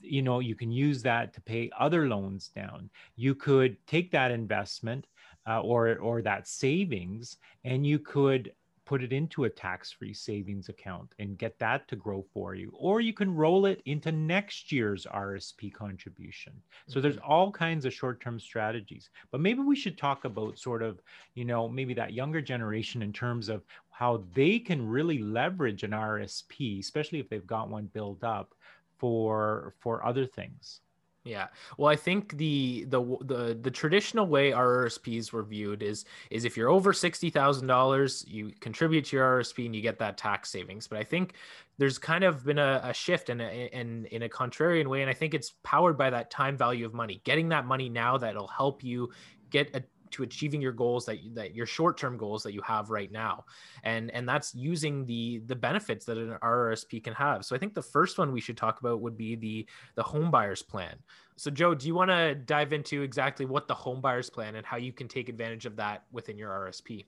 you 0.01 0.23
know 0.23 0.41
you 0.41 0.55
can 0.55 0.71
use 0.71 1.03
that 1.03 1.33
to 1.35 1.41
pay 1.41 1.71
other 1.79 2.09
loans 2.09 2.49
down. 2.49 2.91
You 3.17 3.35
could 3.35 3.77
take 3.87 4.11
that 4.13 4.31
investment 4.31 5.07
uh, 5.47 5.61
or 5.61 5.97
or 5.99 6.23
that 6.23 6.49
savings 6.49 7.37
and 7.65 7.87
you 7.87 7.99
could 7.99 8.53
put 8.87 9.03
it 9.03 9.13
into 9.13 9.45
a 9.45 9.51
tax-free 9.51 10.15
savings 10.15 10.69
account 10.69 11.13
and 11.19 11.37
get 11.37 11.59
that 11.59 11.87
to 11.89 11.97
grow 11.97 12.25
for 12.33 12.55
you. 12.55 12.73
Or 12.79 13.01
you 13.01 13.13
can 13.13 13.35
roll 13.35 13.67
it 13.67 13.83
into 13.85 14.13
next 14.13 14.73
year's 14.73 15.07
RSP 15.13 15.75
contribution. 15.75 16.53
So 16.87 17.01
there's 17.01 17.17
mm-hmm. 17.17 17.31
all 17.31 17.51
kinds 17.51 17.85
of 17.85 17.93
short-term 17.93 18.41
strategies. 18.41 19.11
But 19.33 19.41
maybe 19.41 19.61
we 19.61 19.77
should 19.77 19.99
talk 19.99 20.25
about 20.25 20.59
sort 20.59 20.83
of 20.83 21.03
you 21.35 21.45
know 21.45 21.69
maybe 21.69 21.95
that 21.95 22.13
younger 22.13 22.41
generation 22.41 23.03
in 23.03 23.13
terms 23.13 23.49
of 23.49 23.65
how 23.91 24.25
they 24.35 24.59
can 24.59 24.89
really 24.89 25.19
leverage 25.19 25.83
an 25.83 25.91
RSP 25.91 26.81
especially 26.81 27.19
if 27.19 27.29
they've 27.29 27.47
got 27.47 27.69
one 27.69 27.87
built 27.93 28.23
up 28.23 28.55
for 28.99 29.75
for 29.81 30.05
other 30.05 30.27
things 30.27 30.81
yeah. 31.27 31.49
Well, 31.77 31.91
I 31.91 31.97
think 31.97 32.37
the 32.39 32.85
the 32.89 33.01
the 33.23 33.59
the 33.61 33.71
traditional 33.71 34.27
way 34.27 34.53
RRSPs 34.53 35.33
were 35.33 35.43
viewed 35.43 35.83
is 35.83 36.05
is 36.31 36.45
if 36.45 36.57
you're 36.57 36.71
over 36.71 36.93
sixty 36.93 37.31
thousand 37.31 37.67
dollars, 37.67 38.25
you 38.29 38.53
contribute 38.61 39.07
to 39.07 39.17
your 39.17 39.41
RSP 39.41 39.67
and 39.67 39.75
you 39.75 39.83
get 39.83 39.99
that 39.99 40.17
tax 40.17 40.51
savings. 40.51 40.87
But 40.87 40.99
I 40.99 41.03
think 41.03 41.35
there's 41.79 41.99
kind 41.99 42.23
of 42.23 42.45
been 42.45 42.61
a, 42.61 42.81
a 42.85 42.95
shift 42.95 43.29
in 43.29 43.41
a, 43.41 43.69
in 43.73 44.07
in 44.07 44.23
a 44.23 44.29
contrarian 44.29 44.87
way, 44.87 45.03
and 45.03 45.11
I 45.11 45.15
think 45.15 45.35
it's 45.35 45.55
powered 45.65 45.99
by 45.99 46.11
that 46.11 46.31
time 46.31 46.57
value 46.57 46.87
of 46.87 46.95
money. 46.95 47.21
Getting 47.25 47.49
that 47.49 47.67
money 47.67 47.89
now 47.89 48.17
that'll 48.17 48.47
help 48.47 48.85
you 48.85 49.11
get 49.51 49.75
a 49.75 49.83
to 50.17 50.23
achieving 50.23 50.61
your 50.61 50.73
goals 50.73 51.05
that 51.07 51.19
that 51.35 51.55
your 51.55 51.67
short-term 51.67 52.17
goals 52.17 52.43
that 52.43 52.53
you 52.53 52.63
have 52.63 52.91
right 52.91 53.13
now. 53.13 53.45
And 53.85 54.11
and 54.11 54.29
that's 54.29 54.55
using 54.55 55.05
the 55.05 55.43
the 55.47 55.57
benefits 55.57 56.05
that 56.07 56.19
an 56.19 56.37
RRSP 56.43 57.05
can 57.05 57.15
have. 57.15 57.45
So 57.45 57.55
i 57.55 57.59
think 57.59 57.75
the 57.75 57.83
first 57.83 58.19
one 58.19 58.33
we 58.33 58.41
should 58.41 58.57
talk 58.57 58.81
about 58.81 59.01
would 59.01 59.17
be 59.17 59.37
the 59.37 59.67
the 59.95 60.03
home 60.03 60.31
buyers 60.31 60.63
plan. 60.63 60.97
So 61.37 61.51
joe 61.51 61.75
do 61.75 61.87
you 61.87 61.95
want 61.95 62.11
to 62.11 62.35
dive 62.35 62.73
into 62.73 63.03
exactly 63.03 63.47
what 63.47 63.69
the 63.69 63.75
home 63.75 64.01
buyers 64.01 64.31
plan 64.31 64.57
and 64.57 64.65
how 64.65 64.79
you 64.79 64.93
can 64.93 65.07
take 65.07 65.29
advantage 65.29 65.67
of 65.67 65.77
that 65.77 66.05
within 66.11 66.39
your 66.39 66.51
RSP 66.51 67.05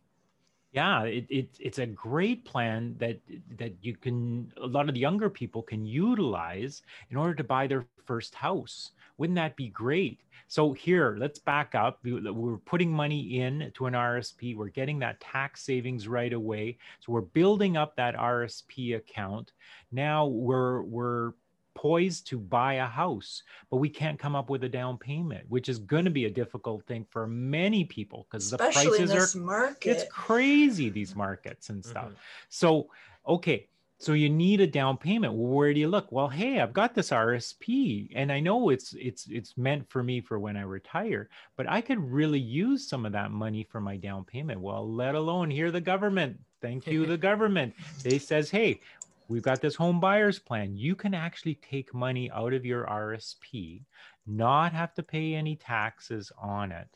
yeah 0.79 1.03
it, 1.03 1.27
it, 1.29 1.49
it's 1.59 1.81
a 1.81 1.87
great 1.87 2.45
plan 2.45 2.95
that 2.99 3.19
that 3.61 3.73
you 3.83 3.95
can 4.05 4.53
a 4.63 4.67
lot 4.67 4.89
of 4.89 4.95
the 4.95 5.01
younger 5.09 5.29
people 5.41 5.63
can 5.63 5.85
utilize 5.85 6.83
in 7.11 7.17
order 7.17 7.35
to 7.35 7.43
buy 7.45 7.67
their 7.67 7.85
first 8.07 8.35
house. 8.35 8.93
Wouldn't 9.19 9.41
that 9.43 9.57
be 9.57 9.69
great? 9.69 10.21
So 10.47 10.73
here 10.73 11.17
let's 11.19 11.41
back 11.41 11.75
up. 11.75 11.99
We're 12.05 12.59
putting 12.73 12.93
money 12.93 13.41
in 13.41 13.73
to 13.77 13.87
an 13.87 13.95
rsp 13.95 14.57
we're 14.57 14.77
getting 14.81 14.99
that 15.01 15.21
tax 15.21 15.63
savings 15.71 16.07
right 16.07 16.33
away. 16.33 16.79
So 17.01 17.13
we're 17.13 17.33
building 17.41 17.77
up 17.77 17.97
that 17.97 18.15
rsp 18.17 18.97
account. 18.97 19.53
Now 19.91 20.27
we're 20.27 20.83
we're 20.83 21.33
poised 21.79 22.27
to 22.27 22.41
buy 22.41 22.75
a 22.75 22.87
house, 22.87 23.45
but 23.71 23.77
we 23.77 23.89
can't 23.89 24.19
come 24.19 24.35
up 24.35 24.51
with 24.51 24.65
a 24.65 24.69
down 24.69 24.99
payment, 24.99 25.45
which 25.49 25.69
is 25.69 25.79
going 25.79 26.05
to 26.05 26.11
be 26.11 26.25
a 26.25 26.31
difficult 26.31 26.85
thing 26.87 27.07
for 27.09 27.29
many 27.29 27.85
people 27.85 28.27
because 28.29 28.51
the 28.51 28.59
prices 28.59 29.13
are 29.13 29.39
market. 29.39 29.89
it's 29.89 30.05
crazy 30.11 30.89
these 30.89 31.15
markets 31.15 31.69
and 31.69 31.85
stuff. 31.85 32.07
Mm-hmm. 32.07 32.15
So, 32.49 32.89
okay, 33.29 33.69
so 33.97 34.13
you 34.13 34.29
need 34.29 34.61
a 34.61 34.67
down 34.67 34.97
payment. 34.97 35.35
Well, 35.35 35.53
where 35.53 35.73
do 35.73 35.79
you 35.79 35.87
look? 35.87 36.11
Well, 36.11 36.27
hey, 36.27 36.59
I've 36.59 36.73
got 36.73 36.97
this 36.97 37.11
RSP 37.11 38.11
and 38.17 38.33
I 38.33 38.41
know 38.41 38.71
it's 38.71 38.93
it's 38.95 39.29
it's 39.29 39.57
meant 39.57 39.89
for 39.89 40.03
me 40.03 40.21
for 40.21 40.41
when 40.41 40.57
I 40.57 40.63
retire, 40.63 41.29
but 41.57 41.69
I 41.69 41.81
could 41.81 42.01
really 42.01 42.41
use 42.41 42.89
some 42.89 43.07
of 43.07 43.13
that 43.13 43.31
money 43.31 43.63
for 43.63 43.81
my 43.81 43.97
down 43.97 44.25
payment. 44.25 44.61
Well, 44.61 44.93
let 44.93 45.15
alone 45.15 45.49
here 45.49 45.71
the 45.71 45.81
government. 45.81 46.41
Thank 46.61 46.89
you, 46.89 47.07
the 47.07 47.17
government. 47.31 47.73
They 48.03 48.19
says, 48.19 48.51
hey, 48.51 48.81
we've 49.29 49.43
got 49.43 49.61
this 49.61 49.77
home 49.77 50.01
buyers 50.01 50.39
plan. 50.39 50.77
You 50.77 50.95
can 50.95 51.15
actually 51.15 51.57
take 51.57 51.95
money 51.95 52.31
out 52.31 52.53
of 52.53 52.65
your 52.65 52.87
RSP, 52.87 53.83
not 54.27 54.73
have 54.73 54.95
to 54.95 55.03
pay 55.03 55.35
any 55.35 55.57
taxes 55.57 56.33
on 56.41 56.73
it, 56.73 56.89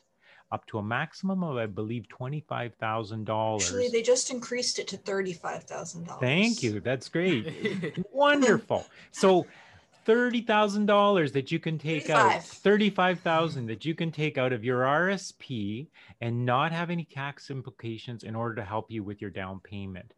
up 0.51 0.65
to 0.67 0.79
a 0.79 0.83
maximum 0.83 1.43
of, 1.43 1.57
I 1.57 1.67
believe, 1.67 2.05
$25,000. 2.09 3.61
Actually, 3.61 3.89
they 3.89 4.01
just 4.01 4.29
increased 4.31 4.79
it 4.79 4.87
to 4.89 4.97
$35,000. 4.97 6.19
Thank 6.19 6.61
you. 6.61 6.79
That's 6.79 7.07
great. 7.09 8.03
Wonderful. 8.11 8.85
So, 9.11 9.45
$30,000 10.05 11.31
that 11.31 11.51
you 11.51 11.59
can 11.59 11.77
take 11.77 12.07
35. 12.07 12.35
out, 12.35 12.43
35,000 12.43 13.67
that 13.67 13.85
you 13.85 13.95
can 13.95 14.11
take 14.11 14.37
out 14.37 14.51
of 14.51 14.63
your 14.63 14.81
RSP 14.81 15.87
and 16.19 16.45
not 16.45 16.73
have 16.73 16.89
any 16.89 17.05
tax 17.05 17.49
implications 17.49 18.23
in 18.23 18.35
order 18.35 18.55
to 18.55 18.65
help 18.65 18.91
you 18.91 19.01
with 19.01 19.21
your 19.21 19.29
down 19.29 19.61
payment 19.61 20.13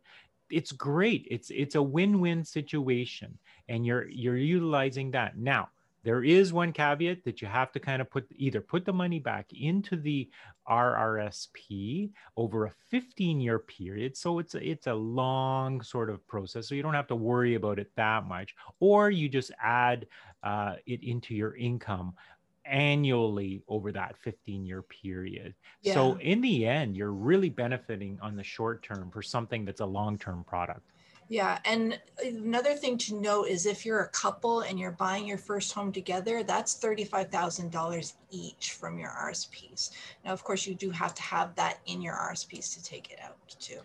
it's 0.49 0.71
great. 0.71 1.27
It's 1.29 1.49
it's 1.49 1.75
a 1.75 1.81
win-win 1.81 2.43
situation 2.43 3.37
and 3.67 3.85
you're 3.85 4.07
you're 4.09 4.37
utilizing 4.37 5.11
that. 5.11 5.37
Now 5.37 5.69
there 6.05 6.23
is 6.23 6.53
one 6.53 6.71
caveat 6.71 7.25
that 7.25 7.41
you 7.41 7.47
have 7.47 7.71
to 7.71 7.79
kind 7.79 7.99
of 7.99 8.09
put 8.09 8.27
either 8.35 8.61
put 8.61 8.85
the 8.85 8.93
money 8.93 9.19
back 9.19 9.47
into 9.59 9.97
the 9.97 10.29
RRSP 10.69 12.11
over 12.37 12.65
a 12.65 12.73
15 12.89 13.41
year 13.41 13.59
period 13.59 14.15
so 14.15 14.39
it's 14.39 14.55
a, 14.55 14.69
it's 14.69 14.87
a 14.87 14.93
long 14.93 15.81
sort 15.81 16.09
of 16.09 16.25
process 16.27 16.69
so 16.69 16.75
you 16.75 16.83
don't 16.83 16.93
have 16.93 17.07
to 17.07 17.15
worry 17.15 17.55
about 17.55 17.79
it 17.79 17.91
that 17.95 18.25
much 18.25 18.55
or 18.79 19.09
you 19.09 19.27
just 19.27 19.51
add 19.61 20.05
uh, 20.43 20.75
it 20.85 21.03
into 21.03 21.33
your 21.33 21.55
income 21.57 22.13
annually 22.65 23.63
over 23.67 23.91
that 23.91 24.17
15 24.17 24.65
year 24.65 24.81
period. 24.81 25.53
Yeah. 25.81 25.93
So 25.93 26.17
in 26.19 26.41
the 26.41 26.65
end, 26.65 26.95
you're 26.97 27.13
really 27.13 27.49
benefiting 27.49 28.17
on 28.21 28.35
the 28.35 28.43
short 28.43 28.83
term 28.83 29.11
for 29.11 29.21
something 29.21 29.65
that's 29.65 29.81
a 29.81 29.85
long 29.85 30.17
term 30.17 30.43
product. 30.43 30.91
Yeah. 31.27 31.57
And 31.65 31.99
another 32.23 32.75
thing 32.75 32.97
to 32.99 33.15
note 33.15 33.45
is 33.45 33.65
if 33.65 33.85
you're 33.85 34.01
a 34.01 34.09
couple 34.09 34.61
and 34.61 34.79
you're 34.79 34.91
buying 34.91 35.25
your 35.25 35.39
first 35.39 35.73
home 35.73 35.91
together, 35.91 36.43
that's 36.43 36.75
$35,000 36.79 38.13
each 38.29 38.73
from 38.73 38.99
your 38.99 39.09
RSPs. 39.09 39.91
Now, 40.23 40.33
of 40.33 40.43
course, 40.43 40.67
you 40.67 40.75
do 40.75 40.91
have 40.91 41.15
to 41.15 41.21
have 41.23 41.55
that 41.55 41.79
in 41.87 42.01
your 42.01 42.13
RSPs 42.13 42.75
to 42.75 42.83
take 42.83 43.11
it 43.11 43.19
out 43.23 43.37
too. 43.59 43.79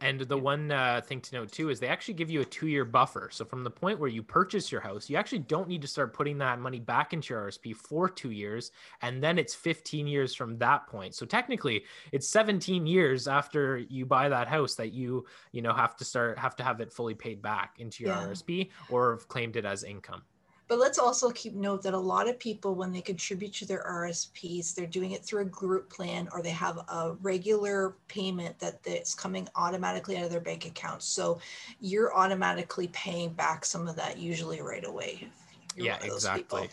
And 0.00 0.20
the 0.20 0.36
one 0.36 0.70
uh, 0.70 1.00
thing 1.04 1.20
to 1.20 1.34
note 1.34 1.52
too 1.52 1.70
is 1.70 1.80
they 1.80 1.88
actually 1.88 2.14
give 2.14 2.30
you 2.30 2.40
a 2.40 2.44
two 2.44 2.68
year 2.68 2.84
buffer. 2.84 3.28
So 3.32 3.44
from 3.44 3.64
the 3.64 3.70
point 3.70 3.98
where 3.98 4.08
you 4.08 4.22
purchase 4.22 4.70
your 4.70 4.80
house, 4.80 5.10
you 5.10 5.16
actually 5.16 5.40
don't 5.40 5.68
need 5.68 5.82
to 5.82 5.88
start 5.88 6.12
putting 6.12 6.38
that 6.38 6.60
money 6.60 6.78
back 6.78 7.12
into 7.12 7.34
your 7.34 7.48
RSP 7.48 7.74
for 7.74 8.08
two 8.08 8.30
years. 8.30 8.70
And 9.02 9.22
then 9.22 9.38
it's 9.38 9.54
15 9.54 10.06
years 10.06 10.34
from 10.34 10.56
that 10.58 10.86
point. 10.86 11.14
So 11.14 11.26
technically 11.26 11.84
it's 12.12 12.28
17 12.28 12.86
years 12.86 13.26
after 13.26 13.78
you 13.78 14.06
buy 14.06 14.28
that 14.28 14.48
house 14.48 14.74
that 14.76 14.92
you, 14.92 15.26
you 15.52 15.62
know, 15.62 15.72
have 15.72 15.96
to 15.96 16.04
start, 16.04 16.38
have 16.38 16.56
to 16.56 16.62
have 16.62 16.80
it 16.80 16.92
fully 16.92 17.14
paid 17.14 17.42
back 17.42 17.76
into 17.78 18.04
your 18.04 18.12
yeah. 18.12 18.26
RSP 18.26 18.70
or 18.90 19.12
have 19.12 19.28
claimed 19.28 19.56
it 19.56 19.64
as 19.64 19.82
income. 19.84 20.22
But 20.68 20.78
let's 20.78 20.98
also 20.98 21.30
keep 21.30 21.54
note 21.54 21.82
that 21.82 21.94
a 21.94 21.98
lot 21.98 22.28
of 22.28 22.38
people, 22.38 22.74
when 22.74 22.92
they 22.92 23.00
contribute 23.00 23.54
to 23.54 23.66
their 23.66 23.82
RSPs, 23.88 24.74
they're 24.74 24.86
doing 24.86 25.12
it 25.12 25.24
through 25.24 25.40
a 25.40 25.46
group 25.46 25.90
plan 25.90 26.28
or 26.30 26.42
they 26.42 26.50
have 26.50 26.76
a 26.76 27.16
regular 27.22 27.96
payment 28.06 28.58
that 28.58 28.82
that's 28.82 29.14
coming 29.14 29.48
automatically 29.56 30.18
out 30.18 30.24
of 30.24 30.30
their 30.30 30.40
bank 30.40 30.66
account. 30.66 31.02
So 31.02 31.40
you're 31.80 32.14
automatically 32.14 32.88
paying 32.88 33.30
back 33.30 33.64
some 33.64 33.88
of 33.88 33.96
that 33.96 34.18
usually 34.18 34.60
right 34.60 34.84
away. 34.86 35.26
Yeah, 35.74 35.96
exactly. 36.02 36.42
People 36.42 36.68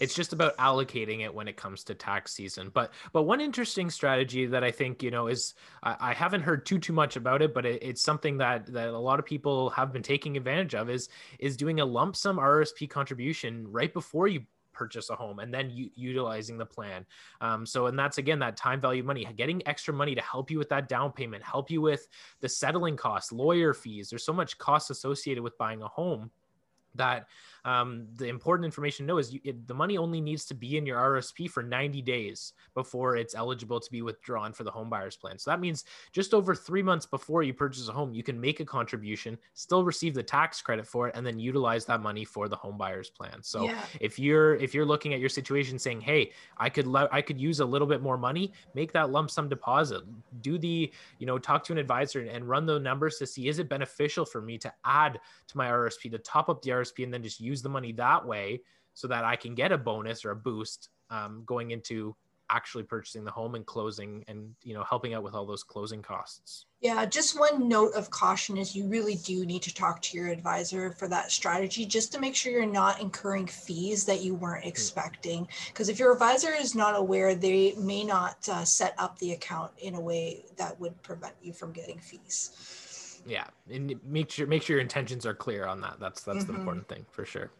it's 0.00 0.14
just 0.14 0.32
about 0.32 0.56
allocating 0.56 1.20
it 1.20 1.32
when 1.32 1.46
it 1.46 1.56
comes 1.56 1.84
to 1.84 1.94
tax 1.94 2.32
season 2.32 2.70
but 2.72 2.92
but 3.12 3.22
one 3.22 3.40
interesting 3.40 3.90
strategy 3.90 4.46
that 4.46 4.64
i 4.64 4.70
think 4.70 5.02
you 5.02 5.10
know 5.10 5.28
is 5.28 5.54
i, 5.82 5.96
I 6.00 6.14
haven't 6.14 6.42
heard 6.42 6.66
too 6.66 6.78
too 6.78 6.92
much 6.92 7.16
about 7.16 7.42
it 7.42 7.54
but 7.54 7.64
it, 7.64 7.82
it's 7.82 8.02
something 8.02 8.38
that 8.38 8.66
that 8.72 8.88
a 8.88 8.98
lot 8.98 9.18
of 9.18 9.24
people 9.24 9.70
have 9.70 9.92
been 9.92 10.02
taking 10.02 10.36
advantage 10.36 10.74
of 10.74 10.90
is 10.90 11.08
is 11.38 11.56
doing 11.56 11.80
a 11.80 11.84
lump 11.84 12.16
sum 12.16 12.38
rsp 12.38 12.88
contribution 12.90 13.70
right 13.70 13.92
before 13.92 14.26
you 14.26 14.40
purchase 14.72 15.10
a 15.10 15.14
home 15.14 15.40
and 15.40 15.52
then 15.52 15.68
u- 15.68 15.90
utilizing 15.94 16.56
the 16.56 16.64
plan. 16.64 17.04
Um, 17.42 17.66
so, 17.66 17.86
and 17.86 17.98
that's 17.98 18.16
again 18.16 18.38
that 18.38 18.56
time 18.56 18.80
value 18.80 19.02
money, 19.02 19.28
getting 19.36 19.66
extra 19.68 19.92
money 19.92 20.14
to 20.14 20.22
help 20.22 20.50
you 20.50 20.58
with 20.58 20.70
that 20.70 20.88
down 20.88 21.12
payment, 21.12 21.42
help 21.44 21.70
you 21.70 21.82
with 21.82 22.08
the 22.40 22.48
settling 22.48 22.96
costs, 22.96 23.30
lawyer 23.30 23.74
fees. 23.74 24.08
There's 24.08 24.24
so 24.24 24.32
much 24.32 24.56
cost 24.56 24.90
associated 24.90 25.42
with 25.42 25.58
buying 25.58 25.82
a 25.82 25.88
home 25.88 26.30
that 26.94 27.26
um, 27.64 28.06
the 28.16 28.28
important 28.28 28.64
information 28.64 29.06
to 29.06 29.08
know 29.08 29.18
is 29.18 29.32
you, 29.32 29.40
it, 29.44 29.66
the 29.66 29.74
money 29.74 29.98
only 29.98 30.20
needs 30.20 30.44
to 30.46 30.54
be 30.54 30.76
in 30.76 30.86
your 30.86 30.98
RSP 30.98 31.50
for 31.50 31.62
90 31.62 32.02
days 32.02 32.52
before 32.74 33.16
it's 33.16 33.34
eligible 33.34 33.80
to 33.80 33.90
be 33.90 34.02
withdrawn 34.02 34.52
for 34.52 34.64
the 34.64 34.70
home 34.70 34.88
buyers 34.88 35.16
plan. 35.16 35.38
So 35.38 35.50
that 35.50 35.60
means 35.60 35.84
just 36.12 36.34
over 36.34 36.54
three 36.54 36.82
months 36.82 37.06
before 37.06 37.42
you 37.42 37.54
purchase 37.54 37.88
a 37.88 37.92
home, 37.92 38.14
you 38.14 38.22
can 38.22 38.40
make 38.40 38.60
a 38.60 38.64
contribution, 38.64 39.38
still 39.54 39.84
receive 39.84 40.14
the 40.14 40.22
tax 40.22 40.60
credit 40.62 40.86
for 40.86 41.08
it, 41.08 41.16
and 41.16 41.26
then 41.26 41.38
utilize 41.38 41.84
that 41.86 42.00
money 42.00 42.24
for 42.24 42.48
the 42.48 42.56
home 42.56 42.78
buyers 42.78 43.10
plan. 43.10 43.42
So 43.42 43.64
yeah. 43.64 43.80
if 44.00 44.18
you're 44.18 44.56
if 44.56 44.74
you're 44.74 44.86
looking 44.86 45.14
at 45.14 45.20
your 45.20 45.28
situation 45.28 45.78
saying, 45.78 46.00
hey, 46.00 46.32
I 46.56 46.68
could 46.68 46.86
le- 46.86 47.08
I 47.10 47.22
could 47.22 47.40
use 47.40 47.60
a 47.60 47.64
little 47.64 47.88
bit 47.88 48.02
more 48.02 48.16
money, 48.16 48.52
make 48.74 48.92
that 48.92 49.10
lump 49.10 49.30
sum 49.30 49.48
deposit. 49.48 50.02
Do 50.40 50.58
the 50.58 50.92
you 51.18 51.26
know 51.26 51.38
talk 51.38 51.64
to 51.64 51.72
an 51.72 51.78
advisor 51.78 52.20
and 52.20 52.48
run 52.48 52.66
the 52.66 52.78
numbers 52.78 53.18
to 53.18 53.26
see 53.26 53.48
is 53.48 53.58
it 53.58 53.68
beneficial 53.68 54.24
for 54.24 54.40
me 54.40 54.58
to 54.58 54.72
add 54.84 55.20
to 55.48 55.56
my 55.56 55.68
RSP 55.68 56.10
to 56.10 56.18
top 56.18 56.48
up 56.48 56.62
the 56.62 56.70
RSP 56.70 57.04
and 57.04 57.12
then 57.12 57.22
just 57.22 57.40
use 57.40 57.49
the 57.58 57.68
money 57.68 57.92
that 57.92 58.26
way 58.26 58.60
so 58.94 59.08
that 59.08 59.24
I 59.24 59.36
can 59.36 59.54
get 59.54 59.72
a 59.72 59.78
bonus 59.78 60.24
or 60.24 60.30
a 60.30 60.36
boost 60.36 60.88
um, 61.10 61.42
going 61.46 61.70
into 61.70 62.14
actually 62.50 62.82
purchasing 62.82 63.24
the 63.24 63.30
home 63.30 63.54
and 63.54 63.64
closing 63.64 64.24
and 64.26 64.54
you 64.62 64.74
know 64.74 64.82
helping 64.82 65.14
out 65.14 65.22
with 65.22 65.34
all 65.34 65.46
those 65.46 65.62
closing 65.62 66.02
costs. 66.02 66.66
Yeah 66.80 67.06
just 67.06 67.38
one 67.38 67.68
note 67.68 67.94
of 67.94 68.10
caution 68.10 68.56
is 68.56 68.74
you 68.74 68.88
really 68.88 69.16
do 69.16 69.46
need 69.46 69.62
to 69.62 69.74
talk 69.74 70.02
to 70.02 70.16
your 70.16 70.28
advisor 70.28 70.90
for 70.90 71.06
that 71.08 71.30
strategy 71.30 71.86
just 71.86 72.12
to 72.12 72.20
make 72.20 72.34
sure 72.34 72.52
you're 72.52 72.66
not 72.66 73.00
incurring 73.00 73.46
fees 73.46 74.04
that 74.06 74.22
you 74.22 74.34
weren't 74.34 74.64
hmm. 74.64 74.68
expecting. 74.68 75.48
Because 75.68 75.88
if 75.88 75.98
your 75.98 76.12
advisor 76.12 76.52
is 76.52 76.74
not 76.74 76.96
aware 76.96 77.34
they 77.34 77.74
may 77.78 78.04
not 78.04 78.48
uh, 78.48 78.64
set 78.64 78.94
up 78.98 79.18
the 79.18 79.32
account 79.32 79.70
in 79.78 79.94
a 79.94 80.00
way 80.00 80.44
that 80.56 80.78
would 80.80 81.00
prevent 81.02 81.34
you 81.40 81.52
from 81.52 81.72
getting 81.72 82.00
fees 82.00 82.79
yeah 83.26 83.46
and 83.70 83.98
make 84.04 84.30
sure 84.30 84.46
make 84.46 84.62
sure 84.62 84.76
your 84.76 84.82
intentions 84.82 85.26
are 85.26 85.34
clear 85.34 85.66
on 85.66 85.80
that 85.80 85.98
that's 86.00 86.22
that's 86.22 86.44
mm-hmm. 86.44 86.52
the 86.52 86.58
important 86.58 86.88
thing 86.88 87.04
for 87.10 87.24
sure 87.24 87.50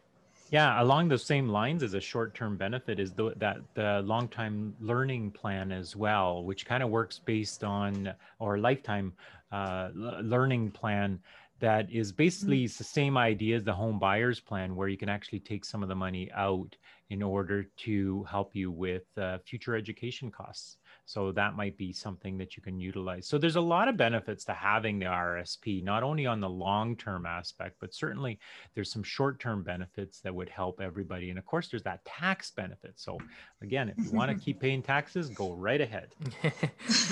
yeah, 0.51 0.81
along 0.81 1.07
those 1.07 1.23
same 1.23 1.47
lines 1.47 1.81
as 1.81 1.93
a 1.93 2.01
short-term 2.01 2.57
benefit 2.57 2.99
is 2.99 3.13
the, 3.13 3.33
that 3.37 3.59
the 3.73 4.01
long-time 4.03 4.75
learning 4.81 5.31
plan 5.31 5.71
as 5.71 5.95
well, 5.95 6.43
which 6.43 6.65
kind 6.65 6.83
of 6.83 6.89
works 6.89 7.19
based 7.19 7.63
on 7.63 8.13
or 8.37 8.57
lifetime 8.57 9.13
uh, 9.53 9.89
learning 9.95 10.71
plan 10.71 11.19
that 11.61 11.89
is 11.89 12.11
basically 12.11 12.65
mm-hmm. 12.65 12.77
the 12.77 12.83
same 12.83 13.17
idea 13.17 13.55
as 13.55 13.63
the 13.63 13.73
home 13.73 13.97
buyers 13.97 14.41
plan, 14.41 14.75
where 14.75 14.89
you 14.89 14.97
can 14.97 15.07
actually 15.07 15.39
take 15.39 15.63
some 15.63 15.83
of 15.83 15.89
the 15.89 15.95
money 15.95 16.29
out 16.35 16.75
in 17.11 17.23
order 17.23 17.63
to 17.77 18.25
help 18.29 18.53
you 18.53 18.71
with 18.71 19.03
uh, 19.17 19.37
future 19.45 19.75
education 19.75 20.29
costs. 20.29 20.77
So 21.05 21.31
that 21.33 21.55
might 21.55 21.77
be 21.77 21.91
something 21.91 22.37
that 22.37 22.55
you 22.55 22.63
can 22.63 22.79
utilize. 22.79 23.27
So 23.27 23.37
there's 23.37 23.55
a 23.55 23.61
lot 23.61 23.87
of 23.87 23.97
benefits 23.97 24.45
to 24.45 24.53
having 24.53 24.99
the 24.99 25.05
RSP, 25.05 25.83
not 25.83 26.03
only 26.03 26.25
on 26.25 26.39
the 26.39 26.49
long 26.49 26.95
term 26.95 27.25
aspect, 27.25 27.77
but 27.79 27.93
certainly 27.93 28.39
there's 28.75 28.91
some 28.91 29.03
short 29.03 29.39
term 29.39 29.63
benefits 29.63 30.19
that 30.21 30.33
would 30.33 30.49
help 30.49 30.79
everybody. 30.79 31.29
And 31.29 31.37
of 31.37 31.45
course, 31.45 31.67
there's 31.67 31.83
that 31.83 32.03
tax 32.05 32.51
benefit. 32.51 32.93
So 32.95 33.17
again, 33.61 33.93
if 33.95 34.05
you 34.05 34.11
want 34.11 34.31
to 34.31 34.37
keep 34.37 34.59
paying 34.59 34.81
taxes, 34.81 35.29
go 35.29 35.53
right 35.53 35.81
ahead. 35.81 36.09
and 36.43 36.53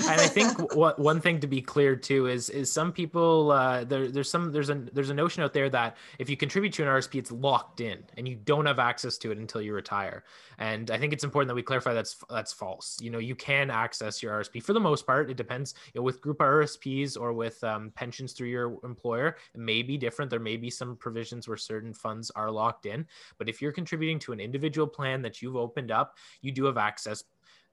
I 0.08 0.26
think 0.26 0.74
what 0.74 0.98
one 0.98 1.20
thing 1.20 1.40
to 1.40 1.46
be 1.46 1.60
clear 1.60 1.96
too 1.96 2.26
is 2.26 2.48
is 2.50 2.72
some 2.72 2.92
people 2.92 3.50
uh, 3.50 3.84
there 3.84 4.08
there's 4.08 4.30
some 4.30 4.52
there's 4.52 4.70
a 4.70 4.74
there's 4.74 5.10
a 5.10 5.14
notion 5.14 5.42
out 5.42 5.52
there 5.52 5.68
that 5.70 5.96
if 6.18 6.30
you 6.30 6.36
contribute 6.36 6.72
to 6.74 6.82
an 6.82 6.88
RSP, 6.88 7.16
it's 7.16 7.32
locked 7.32 7.80
in 7.80 8.02
and 8.16 8.28
you 8.28 8.36
don't 8.36 8.66
have 8.66 8.78
access 8.78 9.18
to 9.18 9.30
it 9.30 9.38
until 9.38 9.60
you 9.60 9.74
retire. 9.74 10.24
And 10.58 10.90
I 10.90 10.98
think 10.98 11.12
it's 11.12 11.24
important 11.24 11.48
that 11.48 11.54
we 11.54 11.62
clarify 11.62 11.94
that's 11.94 12.16
that's 12.28 12.52
false. 12.52 12.98
You 13.00 13.10
know, 13.10 13.18
you 13.18 13.34
can 13.34 13.70
access 13.80 14.22
your 14.22 14.32
RSP 14.40 14.62
for 14.62 14.72
the 14.72 14.80
most 14.80 15.06
part. 15.06 15.30
It 15.30 15.36
depends 15.36 15.74
you 15.94 16.00
know, 16.00 16.04
with 16.04 16.20
group 16.20 16.38
RSPs 16.38 17.18
or 17.18 17.32
with 17.32 17.62
um, 17.64 17.92
pensions 17.94 18.32
through 18.32 18.48
your 18.48 18.78
employer. 18.84 19.36
It 19.54 19.60
may 19.60 19.82
be 19.82 19.96
different. 19.96 20.30
There 20.30 20.40
may 20.40 20.56
be 20.56 20.70
some 20.70 20.96
provisions 20.96 21.48
where 21.48 21.56
certain 21.56 21.92
funds 21.92 22.30
are 22.32 22.50
locked 22.50 22.86
in. 22.86 23.06
But 23.38 23.48
if 23.48 23.60
you're 23.60 23.72
contributing 23.72 24.18
to 24.20 24.32
an 24.32 24.40
individual 24.40 24.86
plan 24.86 25.22
that 25.22 25.40
you've 25.40 25.56
opened 25.56 25.90
up, 25.90 26.16
you 26.42 26.52
do 26.52 26.64
have 26.64 26.78
access 26.78 27.24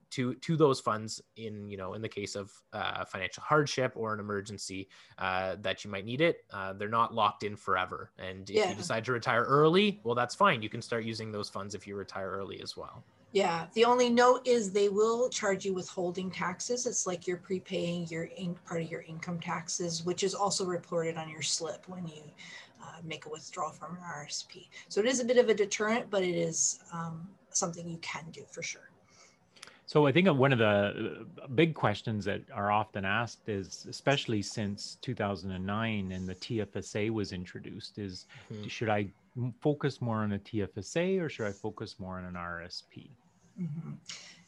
to 0.10 0.36
to 0.36 0.56
those 0.56 0.80
funds 0.80 1.22
in 1.36 1.70
you 1.70 1.78
know 1.78 1.94
in 1.94 2.02
the 2.02 2.10
case 2.10 2.36
of 2.36 2.52
uh, 2.74 3.04
financial 3.06 3.44
hardship 3.44 3.92
or 3.96 4.14
an 4.14 4.20
emergency 4.20 4.88
uh, 5.18 5.56
that 5.62 5.84
you 5.84 5.92
might 5.92 6.06
need 6.06 6.22
it 6.22 6.46
uh, 6.52 6.74
they're 6.74 6.88
not 6.88 7.14
locked 7.14 7.44
in 7.44 7.56
forever 7.56 8.12
and 8.18 8.50
if 8.50 8.56
yeah. 8.56 8.70
you 8.70 8.76
decide 8.76 9.04
to 9.04 9.12
retire 9.12 9.44
early 9.44 10.00
well 10.04 10.16
that's 10.16 10.36
fine 10.36 10.62
you 10.62 10.70
can 10.70 10.82
start 10.82 11.04
using 11.04 11.32
those 11.32 11.50
funds 11.50 11.76
if 11.76 11.86
you 11.86 11.96
retire 11.96 12.30
early 12.30 12.62
as 12.62 12.78
well 12.78 13.04
yeah 13.32 13.68
the 13.74 13.86
only 13.86 14.10
note 14.10 14.48
is 14.48 14.72
they 14.72 14.90
will 14.90 15.30
charge 15.30 15.66
you 15.66 15.74
withholding 15.74 16.32
taxes. 16.32 16.86
It's 16.86 17.06
like 17.06 17.28
you're 17.28 17.38
prepaying 17.38 18.08
your 18.08 18.24
in, 18.24 18.56
part 18.68 18.82
of 18.82 18.90
your 18.90 19.02
income 19.02 19.40
taxes 19.40 20.04
which 20.04 20.24
is 20.24 20.34
also 20.34 20.66
reported 20.66 21.18
on 21.18 21.30
your 21.30 21.42
slip 21.42 21.88
when 21.88 22.08
you 22.08 22.24
uh, 22.82 23.00
make 23.04 23.26
a 23.26 23.30
withdrawal 23.30 23.72
from 23.72 23.96
an 23.96 24.04
rsp 24.26 24.68
so 24.88 25.02
it 25.02 25.08
is 25.08 25.20
a 25.20 25.26
bit 25.26 25.38
of 25.38 25.50
a 25.50 25.54
deterrent 25.54 26.10
but 26.10 26.24
it 26.24 26.36
is 26.36 26.80
um, 26.94 27.28
something 27.58 27.90
you 27.90 27.98
can 27.98 28.26
do 28.32 28.44
for 28.50 28.62
sure. 28.62 28.90
So 29.86 30.06
I 30.06 30.12
think 30.12 30.28
one 30.28 30.52
of 30.52 30.60
the 30.60 31.26
uh, 31.42 31.48
big 31.48 31.74
questions 31.74 32.26
that 32.26 32.42
are 32.54 32.72
often 32.72 33.06
asked 33.06 33.48
is, 33.48 33.86
especially 33.90 34.42
since 34.42 34.98
2009 35.02 36.12
and 36.12 36.28
the 36.28 36.36
TFSA 36.36 37.10
was 37.10 37.32
introduced, 37.32 37.98
is 37.98 38.26
mm-hmm. 38.52 38.68
should 38.68 38.90
I 38.90 39.08
focus 39.62 40.02
more 40.02 40.18
on 40.18 40.34
a 40.34 40.40
TFSA 40.40 41.22
or 41.22 41.30
should 41.30 41.48
I 41.48 41.52
focus 41.52 41.96
more 42.00 42.18
on 42.18 42.26
an 42.26 42.34
RSP? 42.34 43.10
Mm-hmm. 43.60 43.92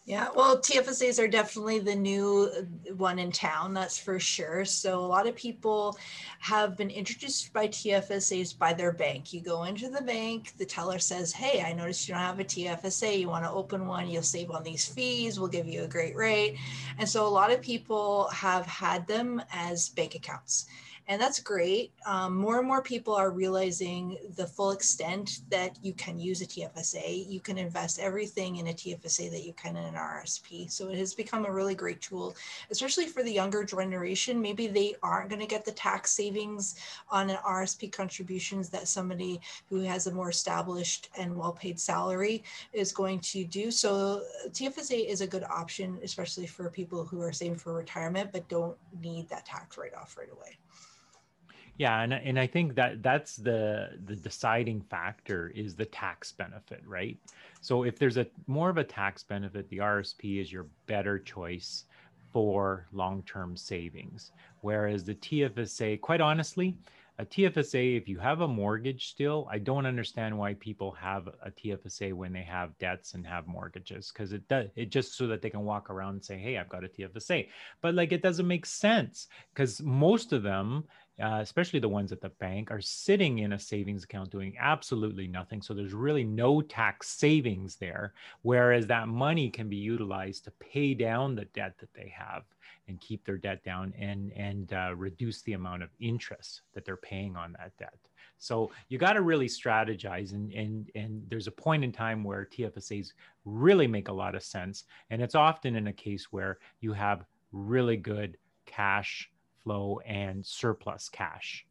Yeah, 0.10 0.30
well, 0.36 0.58
TFSAs 0.58 1.24
are 1.24 1.28
definitely 1.28 1.78
the 1.78 1.94
new 1.94 2.50
uh, 2.58 2.96
one 2.96 3.20
in 3.20 3.32
town, 3.32 3.76
that's 3.76 4.00
for 4.00 4.20
sure. 4.20 4.66
So, 4.66 5.00
a 5.00 5.06
lot 5.06 5.28
of 5.28 5.36
people 5.36 6.00
have 6.40 6.76
been 6.76 6.90
introduced 6.90 7.54
by 7.54 7.68
TFSAs 7.68 8.58
by 8.58 8.74
their 8.74 8.92
bank. 8.92 9.32
You 9.34 9.42
go 9.42 9.66
into 9.66 9.88
the 9.88 10.02
bank, 10.02 10.54
the 10.58 10.66
teller 10.66 10.98
says, 10.98 11.32
Hey, 11.32 11.62
I 11.62 11.74
noticed 11.74 12.08
you 12.08 12.16
don't 12.16 12.24
have 12.24 12.40
a 12.40 12.44
TFSA. 12.44 13.20
You 13.20 13.30
want 13.30 13.46
to 13.46 13.52
open 13.52 13.86
one, 13.86 14.10
you'll 14.10 14.24
save 14.24 14.50
on 14.50 14.64
these 14.64 14.88
fees, 14.88 15.40
we'll 15.40 15.48
give 15.48 15.68
you 15.68 15.84
a 15.84 15.88
great 15.88 16.16
rate. 16.16 16.58
And 16.98 17.08
so, 17.08 17.28
a 17.28 17.30
lot 17.30 17.52
of 17.52 17.62
people 17.62 18.30
have 18.30 18.66
had 18.66 19.06
them 19.06 19.44
as 19.52 19.90
bank 19.90 20.16
accounts 20.16 20.66
and 21.10 21.20
that's 21.20 21.40
great. 21.40 21.92
Um, 22.06 22.36
more 22.38 22.60
and 22.60 22.68
more 22.68 22.84
people 22.84 23.16
are 23.16 23.32
realizing 23.32 24.16
the 24.36 24.46
full 24.46 24.70
extent 24.70 25.40
that 25.50 25.76
you 25.82 25.92
can 25.94 26.20
use 26.20 26.44
a 26.44 26.46
TFSA. 26.46 27.28
You 27.28 27.40
can 27.40 27.58
invest 27.58 27.98
everything 27.98 28.58
in 28.58 28.68
a 28.68 28.74
TFSA 28.74 29.32
that 29.32 29.44
you 29.44 29.54
can 29.54 29.76
in 29.76 29.86
an 29.86 29.96
RSP. 29.96 30.72
So 30.72 30.90
it 30.90 31.00
has 31.00 31.16
become 31.16 31.48
a 31.48 31.52
really 31.52 31.74
great 31.74 32.00
tool, 32.00 32.36
especially 32.70 33.08
for 33.08 33.24
the 33.24 33.32
younger 33.32 33.64
generation. 33.64 34.40
Maybe 34.40 34.68
they 34.68 34.94
aren't 35.02 35.30
going 35.30 35.42
to 35.42 35.48
get 35.48 35.66
the 35.66 35.72
tax 35.72 36.12
savings 36.12 36.76
on 37.10 37.32
an 37.32 37.38
RSP 37.38 37.92
contributions 37.92 38.70
that 38.70 38.88
somebody 38.88 39.42
who 39.68 39.82
has 39.82 40.06
a 40.06 40.14
more 40.14 40.30
established 40.30 41.10
and 41.18 41.36
well-paid 41.36 41.80
salary 41.80 42.44
is 42.72 42.92
going 42.92 43.20
to 43.22 43.44
do. 43.46 43.72
So 43.72 44.22
TFSA 44.50 45.08
is 45.08 45.22
a 45.22 45.28
good 45.28 45.44
option, 45.46 45.98
especially 46.04 46.46
for 46.46 46.70
people 46.70 47.04
who 47.04 47.20
are 47.24 47.34
saving 47.34 47.58
for 47.58 47.74
retirement 47.74 48.32
but 48.32 48.48
don't 48.48 48.78
need 49.02 49.28
that 49.30 49.48
tax 49.48 49.76
write-off 49.76 50.16
right 50.16 50.32
away. 50.32 50.60
Yeah, 51.80 52.02
and 52.02 52.14
and 52.14 52.38
I 52.38 52.46
think 52.46 52.76
that 52.76 53.02
that's 53.02 53.38
the 53.38 53.98
the 54.06 54.18
deciding 54.18 54.82
factor 54.82 55.50
is 55.56 55.76
the 55.76 55.86
tax 55.86 56.34
benefit, 56.34 56.82
right? 56.86 57.18
So 57.62 57.84
if 57.84 57.98
there's 57.98 58.18
a 58.18 58.28
more 58.48 58.70
of 58.70 58.78
a 58.78 58.84
tax 58.84 59.24
benefit, 59.24 59.70
the 59.70 59.78
RSP 59.78 60.42
is 60.42 60.52
your 60.52 60.68
better 60.88 61.18
choice 61.18 61.86
for 62.34 62.86
long-term 62.92 63.56
savings. 63.56 64.34
Whereas 64.60 65.06
the 65.06 65.16
TFSA, 65.16 66.02
quite 66.02 66.20
honestly, 66.20 66.76
a 67.18 67.26
TFSA, 67.26 67.98
if 67.98 68.10
you 68.10 68.20
have 68.20 68.42
a 68.42 68.48
mortgage 68.48 69.08
still, 69.08 69.48
I 69.50 69.58
don't 69.60 69.86
understand 69.86 70.38
why 70.38 70.56
people 70.56 70.92
have 70.92 71.28
a 71.44 71.50
TFSA 71.50 72.14
when 72.14 72.34
they 72.34 72.44
have 72.44 72.78
debts 72.78 73.14
and 73.14 73.26
have 73.26 73.48
mortgages 73.48 74.12
because 74.12 74.34
it 74.34 74.48
does 74.50 74.68
it 74.76 74.90
just 74.90 75.18
so 75.18 75.28
that 75.28 75.42
they 75.42 75.50
can 75.50 75.66
walk 75.66 75.90
around 75.90 76.14
and 76.16 76.26
say, 76.26 76.38
hey, 76.38 76.58
I've 76.58 76.70
got 76.70 76.84
a 76.84 76.90
TFSA. 76.90 77.48
But 77.82 77.96
like 77.96 78.12
it 78.12 78.22
doesn't 78.22 78.48
make 78.48 78.66
sense 78.66 79.28
because 79.54 79.82
most 79.82 80.34
of 80.34 80.44
them 80.44 80.84
uh, 81.22 81.40
especially 81.42 81.80
the 81.80 81.90
ones 81.90 82.12
at 82.12 82.22
the 82.22 82.30
bank, 82.30 82.72
are 82.72 82.82
sitting 82.82 83.40
in 83.40 83.54
a 83.54 83.60
savings 83.60 84.04
account 84.04 84.30
doing 84.30 84.56
absolutely 84.60 85.28
nothing. 85.28 85.62
So 85.62 85.74
there's 85.74 85.94
really 85.94 86.24
no 86.24 86.62
tax 86.62 87.10
savings 87.10 87.76
there. 87.76 88.14
Whereas 88.42 88.88
that 88.88 89.08
money 89.08 89.50
can 89.50 89.70
be 89.70 89.78
utilized 89.78 90.46
to 90.46 90.52
pay 90.52 90.94
down 90.94 91.36
the 91.36 91.46
debt 91.46 91.76
that 91.80 91.94
they 91.94 92.14
have 92.16 92.44
and 92.88 93.00
keep 93.00 93.26
their 93.26 93.38
debt 93.38 93.64
down 93.64 93.94
and 93.98 94.32
and 94.34 94.74
uh, 94.74 94.94
reduce 94.96 95.42
the 95.44 95.54
amount 95.54 95.84
of 95.84 95.90
interest 96.00 96.62
that 96.74 96.86
they're 96.86 96.98
paying 96.98 97.36
on 97.36 97.54
that 97.54 97.72
debt. 97.78 97.98
So 98.40 98.72
you 98.88 98.98
got 98.98 99.14
to 99.14 99.22
really 99.22 99.48
strategize, 99.48 100.34
and 100.34 100.52
and 100.54 100.90
and 100.96 101.24
there's 101.30 101.48
a 101.48 101.52
point 101.52 101.84
in 101.84 101.92
time 101.92 102.24
where 102.24 102.46
TFSAs 102.52 103.12
really 103.46 103.88
make 103.88 104.08
a 104.08 104.14
lot 104.14 104.36
of 104.36 104.44
sense, 104.44 104.86
and 105.10 105.22
it's 105.22 105.36
often 105.36 105.76
in 105.76 105.88
a 105.88 105.94
case 105.94 106.32
where 106.32 106.58
you 106.80 106.94
have 106.94 107.26
really 107.52 107.98
good 107.98 108.38
cash 108.66 109.30
flow 109.64 110.00
and 110.06 110.46
surplus 110.46 111.10
cash. 111.10 111.66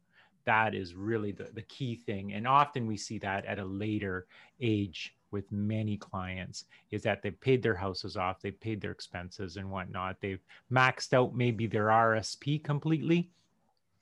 That 0.45 0.73
is 0.73 0.95
really 0.95 1.31
the, 1.31 1.49
the 1.53 1.61
key 1.63 1.95
thing. 1.95 2.33
And 2.33 2.47
often 2.47 2.87
we 2.87 2.97
see 2.97 3.19
that 3.19 3.45
at 3.45 3.59
a 3.59 3.65
later 3.65 4.25
age 4.61 5.15
with 5.31 5.51
many 5.51 5.97
clients 5.97 6.65
is 6.91 7.03
that 7.03 7.21
they've 7.21 7.39
paid 7.39 7.61
their 7.61 7.75
houses 7.75 8.17
off, 8.17 8.41
they've 8.41 8.59
paid 8.59 8.81
their 8.81 8.91
expenses 8.91 9.57
and 9.57 9.69
whatnot. 9.69 10.17
They've 10.21 10.43
maxed 10.71 11.13
out 11.13 11.35
maybe 11.35 11.67
their 11.67 11.87
RSP 11.87 12.63
completely. 12.63 13.29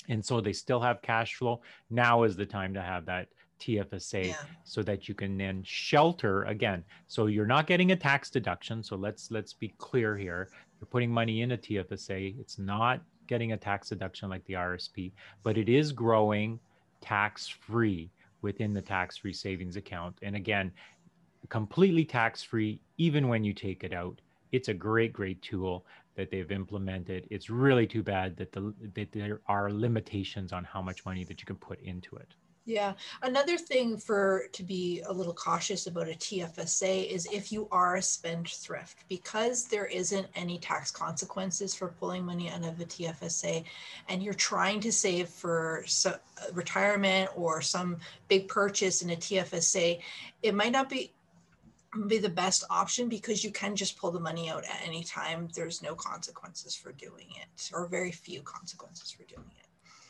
And 0.10 0.24
so 0.24 0.40
they 0.40 0.54
still 0.54 0.80
have 0.80 1.02
cash 1.02 1.36
flow. 1.36 1.62
Now 1.90 2.24
is 2.24 2.38
the 2.38 2.46
time 2.46 2.74
to 2.76 2.82
have 2.82 3.06
that 3.06 3.28
TFSA 3.60 4.28
yeah. 4.28 4.36
so 4.64 4.82
that 4.84 5.10
you 5.10 5.16
can 5.16 5.38
then 5.38 5.64
shelter 5.64 6.44
again. 6.44 6.84
So 7.08 7.26
you're 7.26 7.46
not 7.46 7.68
getting 7.68 7.92
a 7.92 7.96
tax 7.96 8.30
deduction. 8.30 8.84
So 8.84 8.96
let's 8.96 9.32
let's 9.32 9.54
be 9.54 9.74
clear 9.78 10.16
here. 10.16 10.50
You're 10.80 10.88
putting 10.88 11.12
money 11.12 11.42
in 11.42 11.52
a 11.52 11.58
TFSA. 11.58 12.40
It's 12.40 12.60
not 12.60 13.02
getting 13.28 13.52
a 13.52 13.58
tax 13.58 13.90
deduction 13.90 14.30
like 14.30 14.46
the 14.46 14.54
RSP, 14.54 15.12
but 15.44 15.58
it 15.58 15.70
is 15.70 15.92
growing 15.92 16.60
tax 17.02 17.48
free 17.48 18.10
within 18.42 18.74
the 18.74 18.82
tax 18.82 19.18
free 19.18 19.34
savings 19.34 19.76
account. 19.76 20.18
And 20.22 20.36
again, 20.36 20.72
completely 21.50 22.06
tax 22.06 22.44
free, 22.44 22.82
even 22.98 23.28
when 23.28 23.44
you 23.44 23.54
take 23.54 23.84
it 23.84 23.94
out. 23.94 24.22
It's 24.52 24.70
a 24.70 24.74
great, 24.74 25.12
great 25.12 25.42
tool 25.42 25.86
that 26.16 26.32
they've 26.32 26.52
implemented. 26.52 27.28
It's 27.30 27.50
really 27.50 27.86
too 27.86 28.02
bad 28.02 28.38
that 28.38 28.52
the 28.52 28.74
that 28.96 29.12
there 29.12 29.42
are 29.48 29.72
limitations 29.72 30.54
on 30.54 30.64
how 30.64 30.82
much 30.82 31.06
money 31.06 31.24
that 31.26 31.40
you 31.42 31.46
can 31.46 31.58
put 31.58 31.80
into 31.82 32.16
it. 32.16 32.34
Yeah. 32.68 32.96
Another 33.22 33.58
thing 33.58 33.96
for 33.96 34.50
to 34.52 34.62
be 34.62 35.02
a 35.08 35.14
little 35.14 35.34
cautious 35.34 35.88
about 35.88 36.10
a 36.10 36.16
TFSA 36.16 37.10
is 37.10 37.26
if 37.32 37.50
you 37.50 37.70
are 37.72 37.96
a 37.96 38.02
spendthrift, 38.02 39.06
because 39.08 39.70
there 39.70 39.86
isn't 39.86 40.28
any 40.36 40.58
tax 40.58 40.92
consequences 40.92 41.74
for 41.74 41.88
pulling 41.88 42.26
money 42.26 42.50
out 42.50 42.66
of 42.66 42.78
a 42.82 42.84
TFSA, 42.84 43.64
and 44.10 44.22
you're 44.22 44.34
trying 44.34 44.82
to 44.82 44.92
save 44.92 45.30
for 45.30 45.86
so, 45.88 46.10
uh, 46.10 46.52
retirement 46.52 47.30
or 47.38 47.62
some 47.62 47.96
big 48.28 48.50
purchase 48.50 49.02
in 49.02 49.12
a 49.12 49.16
TFSA, 49.16 50.02
it 50.44 50.54
might 50.54 50.74
not 50.74 50.90
be 50.90 51.14
be 52.08 52.18
the 52.18 52.28
best 52.28 52.66
option 52.70 53.08
because 53.08 53.46
you 53.46 53.52
can 53.52 53.78
just 53.78 53.98
pull 53.98 54.12
the 54.12 54.20
money 54.20 54.50
out 54.50 54.66
at 54.66 54.82
any 54.86 55.06
time. 55.06 55.48
There's 55.56 55.82
no 55.82 55.96
consequences 55.96 56.76
for 56.76 56.92
doing 56.92 57.28
it, 57.42 57.72
or 57.74 57.88
very 57.88 58.12
few 58.12 58.42
consequences 58.42 59.10
for 59.10 59.24
doing 59.24 59.50
it. 59.58 59.67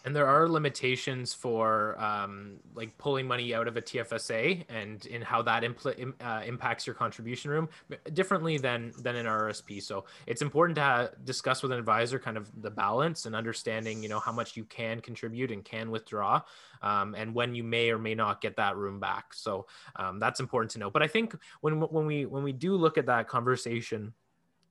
And 0.08 0.16
there 0.16 0.26
are 0.26 0.48
limitations 0.48 1.34
for 1.34 2.02
um, 2.02 2.62
like 2.74 2.98
pulling 2.98 3.28
money 3.28 3.54
out 3.54 3.68
of 3.68 3.76
a 3.76 3.82
TFSA 3.82 4.64
and 4.70 5.06
in 5.06 5.22
how 5.22 5.42
that 5.42 5.64
impl- 5.64 6.14
uh, 6.22 6.44
impacts 6.46 6.88
your 6.88 6.94
contribution 6.94 7.52
room 7.52 7.68
differently 8.14 8.58
than 8.58 8.94
than 9.02 9.18
an 9.18 9.26
RSP. 9.26 9.84
So 9.84 10.06
it's 10.26 10.42
important 10.42 10.78
to 10.78 11.12
discuss 11.26 11.62
with 11.62 11.74
an 11.74 11.78
advisor 11.78 12.20
kind 12.20 12.38
of 12.38 12.50
the 12.62 12.72
balance 12.72 13.26
and 13.26 13.36
understanding, 13.36 14.02
you 14.02 14.08
know, 14.08 14.22
how 14.22 14.32
much 14.32 14.56
you 14.56 14.64
can 14.64 15.02
contribute 15.02 15.52
and 15.52 15.66
can 15.66 15.92
withdraw, 15.92 16.42
um, 16.82 17.14
and 17.14 17.36
when 17.36 17.54
you 17.54 17.66
may 17.66 17.92
or 17.92 17.98
may 17.98 18.16
not 18.16 18.40
get 18.40 18.56
that 18.56 18.78
room 18.78 19.02
back. 19.02 19.34
So 19.34 19.68
um, 19.98 20.20
that's 20.20 20.40
important 20.40 20.72
to 20.72 20.80
know. 20.80 20.90
But 20.90 21.04
I 21.04 21.08
think 21.08 21.36
when 21.60 21.82
when 21.82 22.06
we 22.06 22.26
when 22.26 22.44
we 22.44 22.54
do 22.54 22.78
look 22.78 22.98
at 22.98 23.08
that 23.08 23.28
conversation 23.28 24.14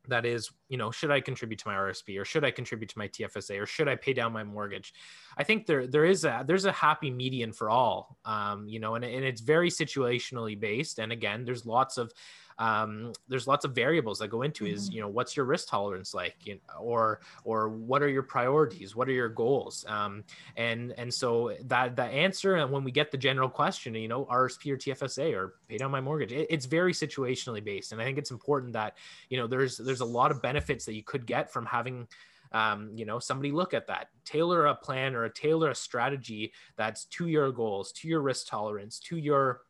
that 0.08 0.24
is 0.24 0.50
you 0.68 0.76
know 0.76 0.90
should 0.90 1.10
i 1.10 1.20
contribute 1.20 1.58
to 1.58 1.68
my 1.68 1.74
rsp 1.74 2.20
or 2.20 2.24
should 2.24 2.44
i 2.44 2.50
contribute 2.50 2.88
to 2.88 2.98
my 2.98 3.08
tfsa 3.08 3.60
or 3.60 3.66
should 3.66 3.88
i 3.88 3.94
pay 3.94 4.12
down 4.12 4.32
my 4.32 4.44
mortgage? 4.44 4.92
I 5.36 5.44
think 5.44 5.66
there 5.66 5.86
there 5.86 6.04
is 6.04 6.24
a 6.24 6.44
there's 6.46 6.64
a 6.64 6.72
happy 6.72 7.10
median 7.10 7.52
for 7.52 7.70
all 7.70 8.18
um, 8.24 8.68
you 8.68 8.80
know 8.80 8.94
and, 8.94 9.04
and 9.04 9.24
it's 9.24 9.40
very 9.40 9.70
situationally 9.70 10.58
based. 10.58 10.98
And 10.98 11.12
again 11.12 11.44
there's 11.44 11.66
lots 11.66 11.98
of 11.98 12.12
um, 12.58 13.12
there's 13.28 13.46
lots 13.46 13.64
of 13.64 13.74
variables 13.74 14.18
that 14.18 14.28
go 14.28 14.42
into 14.42 14.64
mm-hmm. 14.64 14.74
is 14.74 14.90
you 14.90 15.00
know 15.00 15.08
what's 15.08 15.36
your 15.36 15.46
risk 15.46 15.68
tolerance 15.68 16.14
like 16.14 16.36
you 16.44 16.54
know, 16.54 16.80
or 16.80 17.20
or 17.44 17.68
what 17.68 18.02
are 18.02 18.08
your 18.08 18.22
priorities? 18.22 18.96
What 18.96 19.08
are 19.08 19.12
your 19.12 19.28
goals? 19.28 19.84
Um, 19.88 20.24
and 20.56 20.92
and 20.96 21.12
so 21.12 21.54
that 21.64 21.96
the 21.96 22.04
answer 22.04 22.56
and 22.56 22.70
when 22.70 22.84
we 22.84 22.90
get 22.90 23.10
the 23.10 23.18
general 23.18 23.48
question 23.48 23.94
you 23.94 24.08
know 24.08 24.24
rsp 24.26 24.70
or 24.70 24.76
tfsa 24.76 25.34
or 25.34 25.54
pay 25.68 25.76
down 25.76 25.90
my 25.90 26.00
mortgage 26.00 26.32
it, 26.32 26.46
it's 26.50 26.66
very 26.66 26.92
situationally 26.92 27.62
based. 27.62 27.92
And 27.92 28.00
i 28.00 28.04
think 28.04 28.18
it's 28.18 28.30
important 28.30 28.72
that 28.72 28.96
you 29.28 29.38
know 29.38 29.46
there's 29.46 29.76
there's 29.76 30.00
a 30.00 30.04
lot 30.04 30.30
of 30.30 30.42
benefits 30.42 30.84
that 30.86 30.94
you 30.94 31.02
could 31.02 31.26
get 31.26 31.52
from 31.52 31.66
having 31.66 32.06
um, 32.52 32.90
you 32.94 33.04
know 33.04 33.18
somebody 33.18 33.52
look 33.52 33.74
at 33.74 33.86
that. 33.88 34.08
Tailor 34.24 34.66
a 34.66 34.74
plan 34.74 35.14
or 35.14 35.24
a 35.24 35.32
tailor 35.32 35.70
a 35.70 35.74
strategy 35.74 36.52
that's 36.76 37.04
to 37.06 37.26
your 37.26 37.52
goals 37.52 37.92
to 37.92 38.08
your 38.08 38.20
risk 38.20 38.48
tolerance 38.48 38.98
to 39.00 39.16
your 39.16 39.62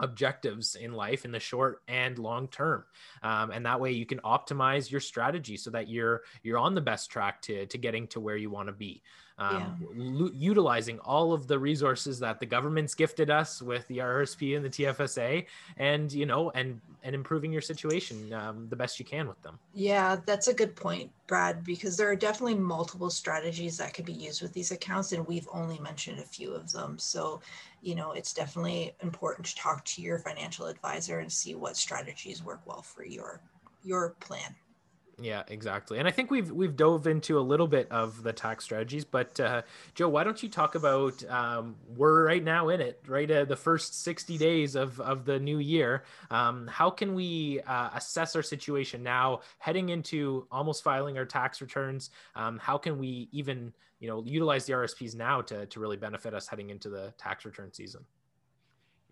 objectives 0.00 0.74
in 0.74 0.92
life 0.92 1.24
in 1.24 1.32
the 1.32 1.40
short 1.40 1.82
and 1.88 2.18
long 2.18 2.48
term. 2.48 2.84
Um, 3.22 3.50
and 3.50 3.66
that 3.66 3.80
way 3.80 3.92
you 3.92 4.06
can 4.06 4.18
optimize 4.20 4.90
your 4.90 5.00
strategy 5.00 5.56
so 5.56 5.70
that 5.70 5.88
you're 5.88 6.22
you're 6.42 6.58
on 6.58 6.74
the 6.74 6.80
best 6.80 7.10
track 7.10 7.42
to 7.42 7.66
to 7.66 7.78
getting 7.78 8.06
to 8.08 8.20
where 8.20 8.36
you 8.36 8.50
want 8.50 8.68
to 8.68 8.72
be 8.72 9.02
um, 9.38 9.88
yeah. 9.96 10.20
l- 10.20 10.30
utilizing 10.34 10.98
all 11.00 11.32
of 11.32 11.46
the 11.46 11.58
resources 11.58 12.18
that 12.18 12.40
the 12.40 12.46
government's 12.46 12.94
gifted 12.94 13.30
us 13.30 13.62
with 13.62 13.86
the 13.88 13.98
RSP 13.98 14.56
and 14.56 14.64
the 14.64 14.70
TFSA, 14.70 15.46
and 15.76 16.12
you 16.12 16.26
know, 16.26 16.50
and 16.50 16.80
and 17.04 17.14
improving 17.14 17.52
your 17.52 17.62
situation 17.62 18.32
um, 18.32 18.66
the 18.68 18.76
best 18.76 18.98
you 18.98 19.04
can 19.04 19.28
with 19.28 19.40
them. 19.42 19.58
Yeah, 19.74 20.16
that's 20.26 20.48
a 20.48 20.54
good 20.54 20.74
point, 20.74 21.10
Brad, 21.26 21.64
because 21.64 21.96
there 21.96 22.10
are 22.10 22.16
definitely 22.16 22.56
multiple 22.56 23.10
strategies 23.10 23.78
that 23.78 23.94
can 23.94 24.04
be 24.04 24.12
used 24.12 24.42
with 24.42 24.52
these 24.52 24.72
accounts, 24.72 25.12
and 25.12 25.26
we've 25.26 25.48
only 25.52 25.78
mentioned 25.78 26.18
a 26.18 26.24
few 26.24 26.52
of 26.52 26.72
them. 26.72 26.98
So, 26.98 27.40
you 27.80 27.94
know, 27.94 28.12
it's 28.12 28.32
definitely 28.32 28.94
important 29.02 29.46
to 29.46 29.56
talk 29.56 29.84
to 29.84 30.02
your 30.02 30.18
financial 30.18 30.66
advisor 30.66 31.20
and 31.20 31.32
see 31.32 31.54
what 31.54 31.76
strategies 31.76 32.42
work 32.42 32.60
well 32.66 32.82
for 32.82 33.04
your 33.04 33.40
your 33.84 34.16
plan. 34.20 34.54
Yeah, 35.20 35.42
exactly. 35.48 35.98
And 35.98 36.06
I 36.06 36.12
think 36.12 36.30
we've 36.30 36.50
we've 36.52 36.76
dove 36.76 37.08
into 37.08 37.38
a 37.38 37.42
little 37.42 37.66
bit 37.66 37.90
of 37.90 38.22
the 38.22 38.32
tax 38.32 38.62
strategies, 38.64 39.04
but 39.04 39.40
uh, 39.40 39.62
Joe, 39.94 40.08
why 40.08 40.22
don't 40.22 40.40
you 40.40 40.48
talk 40.48 40.76
about 40.76 41.24
um, 41.28 41.74
we're 41.96 42.24
right 42.24 42.42
now 42.42 42.68
in 42.68 42.80
it, 42.80 43.02
right? 43.08 43.28
Uh, 43.28 43.44
the 43.44 43.56
first 43.56 44.00
sixty 44.04 44.38
days 44.38 44.76
of 44.76 45.00
of 45.00 45.24
the 45.24 45.40
new 45.40 45.58
year. 45.58 46.04
Um, 46.30 46.68
how 46.68 46.88
can 46.90 47.14
we 47.14 47.60
uh, 47.66 47.90
assess 47.94 48.36
our 48.36 48.44
situation 48.44 49.02
now, 49.02 49.40
heading 49.58 49.88
into 49.88 50.46
almost 50.52 50.84
filing 50.84 51.18
our 51.18 51.26
tax 51.26 51.60
returns? 51.60 52.10
Um, 52.36 52.58
how 52.58 52.78
can 52.78 52.96
we 52.96 53.28
even 53.32 53.72
you 53.98 54.06
know 54.08 54.22
utilize 54.24 54.66
the 54.66 54.74
RSPs 54.74 55.16
now 55.16 55.40
to 55.42 55.66
to 55.66 55.80
really 55.80 55.96
benefit 55.96 56.32
us 56.32 56.46
heading 56.46 56.70
into 56.70 56.88
the 56.90 57.12
tax 57.18 57.44
return 57.44 57.72
season? 57.72 58.04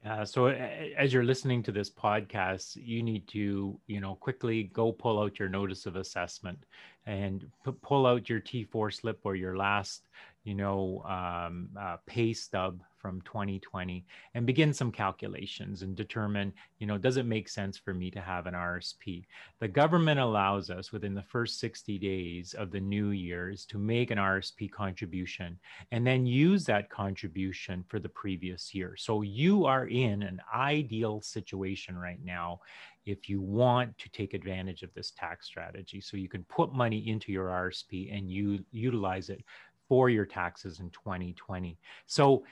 Uh, 0.06 0.24
so 0.24 0.46
as 0.46 1.12
you're 1.12 1.24
listening 1.24 1.62
to 1.64 1.72
this 1.72 1.90
podcast, 1.90 2.76
you 2.76 3.02
need 3.02 3.26
to, 3.26 3.76
you 3.88 4.00
know, 4.00 4.14
quickly 4.14 4.64
go 4.72 4.92
pull 4.92 5.20
out 5.20 5.38
your 5.38 5.48
notice 5.48 5.84
of 5.84 5.96
assessment 5.96 6.58
and 7.06 7.50
p- 7.64 7.72
pull 7.82 8.06
out 8.06 8.28
your 8.28 8.40
T4 8.40 8.94
slip 8.94 9.18
or 9.24 9.34
your 9.34 9.56
last, 9.56 10.02
you 10.46 10.54
know, 10.54 11.02
um, 11.08 11.68
uh, 11.78 11.96
pay 12.06 12.32
stub 12.32 12.80
from 12.98 13.20
2020 13.22 14.06
and 14.34 14.46
begin 14.46 14.72
some 14.72 14.92
calculations 14.92 15.82
and 15.82 15.96
determine, 15.96 16.52
you 16.78 16.86
know, 16.86 16.96
does 16.96 17.16
it 17.16 17.26
make 17.26 17.48
sense 17.48 17.76
for 17.76 17.92
me 17.92 18.12
to 18.12 18.20
have 18.20 18.46
an 18.46 18.54
RSP? 18.54 19.24
The 19.58 19.66
government 19.66 20.20
allows 20.20 20.70
us 20.70 20.92
within 20.92 21.14
the 21.14 21.22
first 21.22 21.58
60 21.58 21.98
days 21.98 22.54
of 22.54 22.70
the 22.70 22.78
new 22.78 23.10
years 23.10 23.66
to 23.66 23.78
make 23.78 24.12
an 24.12 24.18
RSP 24.18 24.70
contribution 24.70 25.58
and 25.90 26.06
then 26.06 26.26
use 26.26 26.64
that 26.66 26.90
contribution 26.90 27.84
for 27.88 27.98
the 27.98 28.08
previous 28.08 28.72
year. 28.72 28.94
So 28.96 29.22
you 29.22 29.66
are 29.66 29.88
in 29.88 30.22
an 30.22 30.40
ideal 30.54 31.20
situation 31.22 31.98
right 31.98 32.24
now 32.24 32.60
if 33.06 33.28
you 33.28 33.40
want 33.40 33.96
to 33.98 34.08
take 34.10 34.34
advantage 34.34 34.82
of 34.82 34.92
this 34.92 35.12
tax 35.12 35.46
strategy. 35.46 36.00
So 36.00 36.16
you 36.16 36.28
can 36.28 36.42
put 36.44 36.74
money 36.74 37.08
into 37.08 37.30
your 37.30 37.46
RSP 37.46 38.16
and 38.16 38.30
you 38.30 38.64
utilize 38.72 39.30
it 39.30 39.44
for 39.88 40.10
your 40.10 40.26
taxes 40.26 40.80
in 40.80 40.90
2020. 40.90 41.78
So 42.06 42.44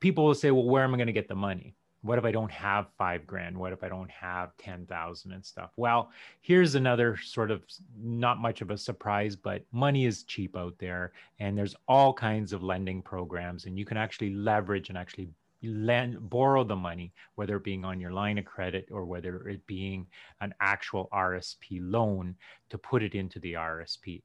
people 0.00 0.24
will 0.24 0.34
say, 0.34 0.50
well, 0.50 0.64
where 0.64 0.84
am 0.84 0.94
I 0.94 0.96
going 0.96 1.06
to 1.06 1.12
get 1.12 1.28
the 1.28 1.34
money? 1.34 1.74
What 2.02 2.18
if 2.18 2.24
I 2.24 2.30
don't 2.30 2.50
have 2.52 2.86
five 2.96 3.26
grand? 3.26 3.58
What 3.58 3.72
if 3.72 3.82
I 3.82 3.88
don't 3.88 4.10
have 4.10 4.56
10,000 4.58 5.32
and 5.32 5.44
stuff? 5.44 5.70
Well, 5.76 6.10
here's 6.40 6.76
another 6.76 7.16
sort 7.16 7.50
of 7.50 7.62
not 8.00 8.38
much 8.38 8.60
of 8.60 8.70
a 8.70 8.78
surprise, 8.78 9.34
but 9.34 9.64
money 9.72 10.06
is 10.06 10.22
cheap 10.22 10.56
out 10.56 10.74
there 10.78 11.12
and 11.40 11.58
there's 11.58 11.74
all 11.88 12.12
kinds 12.12 12.52
of 12.52 12.62
lending 12.62 13.02
programs 13.02 13.66
and 13.66 13.76
you 13.76 13.84
can 13.84 13.96
actually 13.96 14.32
leverage 14.32 14.90
and 14.90 14.98
actually 14.98 15.30
lend 15.62 16.30
borrow 16.30 16.62
the 16.62 16.76
money 16.76 17.12
whether 17.34 17.56
it 17.56 17.64
being 17.64 17.84
on 17.84 18.00
your 18.00 18.12
line 18.12 18.38
of 18.38 18.44
credit 18.44 18.86
or 18.92 19.04
whether 19.04 19.48
it 19.48 19.66
being 19.66 20.06
an 20.40 20.54
actual 20.60 21.08
RSP 21.12 21.80
loan 21.82 22.36
to 22.70 22.78
put 22.78 23.02
it 23.02 23.16
into 23.16 23.40
the 23.40 23.54
RSP 23.54 24.22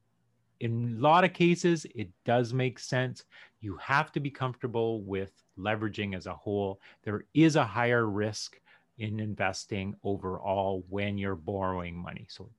in 0.64 0.96
a 0.98 1.00
lot 1.00 1.24
of 1.24 1.32
cases 1.32 1.86
it 1.94 2.08
does 2.24 2.52
make 2.52 2.78
sense 2.78 3.24
you 3.64 3.78
have 3.78 4.12
to 4.12 4.20
be 4.20 4.30
comfortable 4.30 5.00
with 5.02 5.32
leveraging 5.58 6.14
as 6.14 6.26
a 6.26 6.34
whole. 6.34 6.80
There 7.02 7.24
is 7.32 7.56
a 7.56 7.64
higher 7.64 8.06
risk 8.06 8.60
in 8.98 9.20
investing 9.20 9.96
overall 10.04 10.84
when 10.90 11.16
you're 11.16 11.34
borrowing 11.34 11.96
money. 11.96 12.26
So 12.28 12.50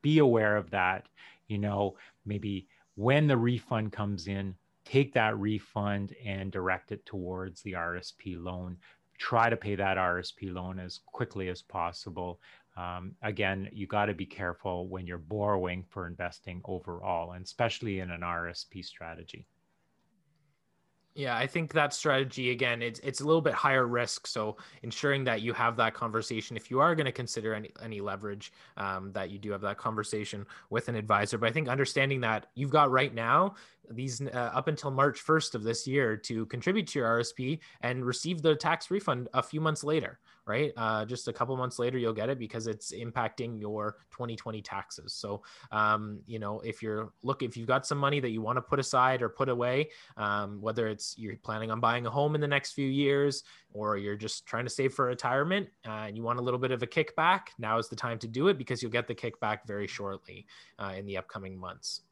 be 0.00 0.18
aware 0.18 0.56
of 0.56 0.70
that. 0.70 1.10
You 1.48 1.58
know, 1.58 1.96
maybe 2.24 2.68
when 2.94 3.26
the 3.26 3.36
refund 3.36 3.92
comes 3.92 4.28
in, 4.28 4.54
take 4.86 5.12
that 5.12 5.38
refund 5.38 6.14
and 6.24 6.50
direct 6.50 6.90
it 6.90 7.04
towards 7.04 7.60
the 7.60 7.72
RSP 7.72 8.42
loan. 8.42 8.78
Try 9.18 9.50
to 9.50 9.56
pay 9.58 9.74
that 9.74 9.98
RSP 9.98 10.54
loan 10.54 10.78
as 10.78 11.00
quickly 11.04 11.50
as 11.50 11.60
possible. 11.60 12.40
Um, 12.76 13.12
again, 13.22 13.68
you 13.72 13.86
got 13.86 14.06
to 14.06 14.14
be 14.14 14.26
careful 14.26 14.88
when 14.88 15.06
you're 15.06 15.18
borrowing 15.18 15.84
for 15.88 16.06
investing 16.06 16.60
overall, 16.64 17.32
and 17.32 17.44
especially 17.44 18.00
in 18.00 18.10
an 18.10 18.20
RSP 18.20 18.84
strategy. 18.84 19.46
Yeah, 21.16 21.34
I 21.34 21.46
think 21.46 21.72
that 21.72 21.94
strategy 21.94 22.50
again, 22.50 22.82
it's 22.82 23.00
it's 23.00 23.22
a 23.22 23.24
little 23.24 23.40
bit 23.40 23.54
higher 23.54 23.86
risk. 23.86 24.26
So 24.26 24.58
ensuring 24.82 25.24
that 25.24 25.40
you 25.40 25.54
have 25.54 25.74
that 25.76 25.94
conversation, 25.94 26.58
if 26.58 26.70
you 26.70 26.78
are 26.78 26.94
going 26.94 27.06
to 27.06 27.12
consider 27.12 27.54
any 27.54 27.70
any 27.82 28.02
leverage, 28.02 28.52
um, 28.76 29.12
that 29.12 29.30
you 29.30 29.38
do 29.38 29.50
have 29.52 29.62
that 29.62 29.78
conversation 29.78 30.44
with 30.68 30.90
an 30.90 30.94
advisor. 30.94 31.38
But 31.38 31.48
I 31.48 31.52
think 31.52 31.68
understanding 31.68 32.20
that 32.20 32.48
you've 32.54 32.68
got 32.68 32.90
right 32.90 33.14
now 33.14 33.54
these 33.90 34.20
uh, 34.20 34.50
up 34.54 34.68
until 34.68 34.90
March 34.90 35.24
1st 35.24 35.54
of 35.54 35.62
this 35.62 35.86
year 35.86 36.16
to 36.16 36.46
contribute 36.46 36.86
to 36.88 36.98
your 36.98 37.08
RSP 37.08 37.58
and 37.80 38.04
receive 38.04 38.42
the 38.42 38.54
tax 38.54 38.90
refund 38.90 39.28
a 39.34 39.42
few 39.42 39.60
months 39.60 39.84
later, 39.84 40.18
right? 40.46 40.72
Uh, 40.76 41.04
just 41.04 41.28
a 41.28 41.32
couple 41.32 41.56
months 41.56 41.78
later, 41.78 41.98
you'll 41.98 42.12
get 42.12 42.28
it 42.28 42.38
because 42.38 42.66
it's 42.66 42.92
impacting 42.92 43.60
your 43.60 43.96
2020 44.12 44.62
taxes. 44.62 45.12
So, 45.12 45.42
um, 45.72 46.20
you 46.26 46.38
know, 46.38 46.60
if 46.60 46.82
you're 46.82 47.12
look, 47.22 47.42
if 47.42 47.56
you've 47.56 47.66
got 47.66 47.86
some 47.86 47.98
money 47.98 48.20
that 48.20 48.30
you 48.30 48.40
want 48.40 48.56
to 48.56 48.62
put 48.62 48.78
aside 48.78 49.22
or 49.22 49.28
put 49.28 49.48
away, 49.48 49.90
um, 50.16 50.60
whether 50.60 50.86
it's 50.86 51.14
you're 51.18 51.36
planning 51.36 51.70
on 51.70 51.80
buying 51.80 52.06
a 52.06 52.10
home 52.10 52.34
in 52.34 52.40
the 52.40 52.48
next 52.48 52.72
few 52.72 52.88
years 52.88 53.42
or 53.72 53.96
you're 53.96 54.16
just 54.16 54.46
trying 54.46 54.64
to 54.64 54.70
save 54.70 54.94
for 54.94 55.06
retirement 55.06 55.68
uh, 55.86 56.04
and 56.06 56.16
you 56.16 56.22
want 56.22 56.38
a 56.38 56.42
little 56.42 56.60
bit 56.60 56.70
of 56.70 56.82
a 56.82 56.86
kickback, 56.86 57.48
now 57.58 57.78
is 57.78 57.88
the 57.88 57.96
time 57.96 58.18
to 58.18 58.28
do 58.28 58.48
it 58.48 58.56
because 58.56 58.82
you'll 58.82 58.90
get 58.90 59.06
the 59.06 59.14
kickback 59.14 59.58
very 59.66 59.86
shortly 59.86 60.46
uh, 60.78 60.94
in 60.96 61.04
the 61.04 61.16
upcoming 61.16 61.58
months. 61.58 62.02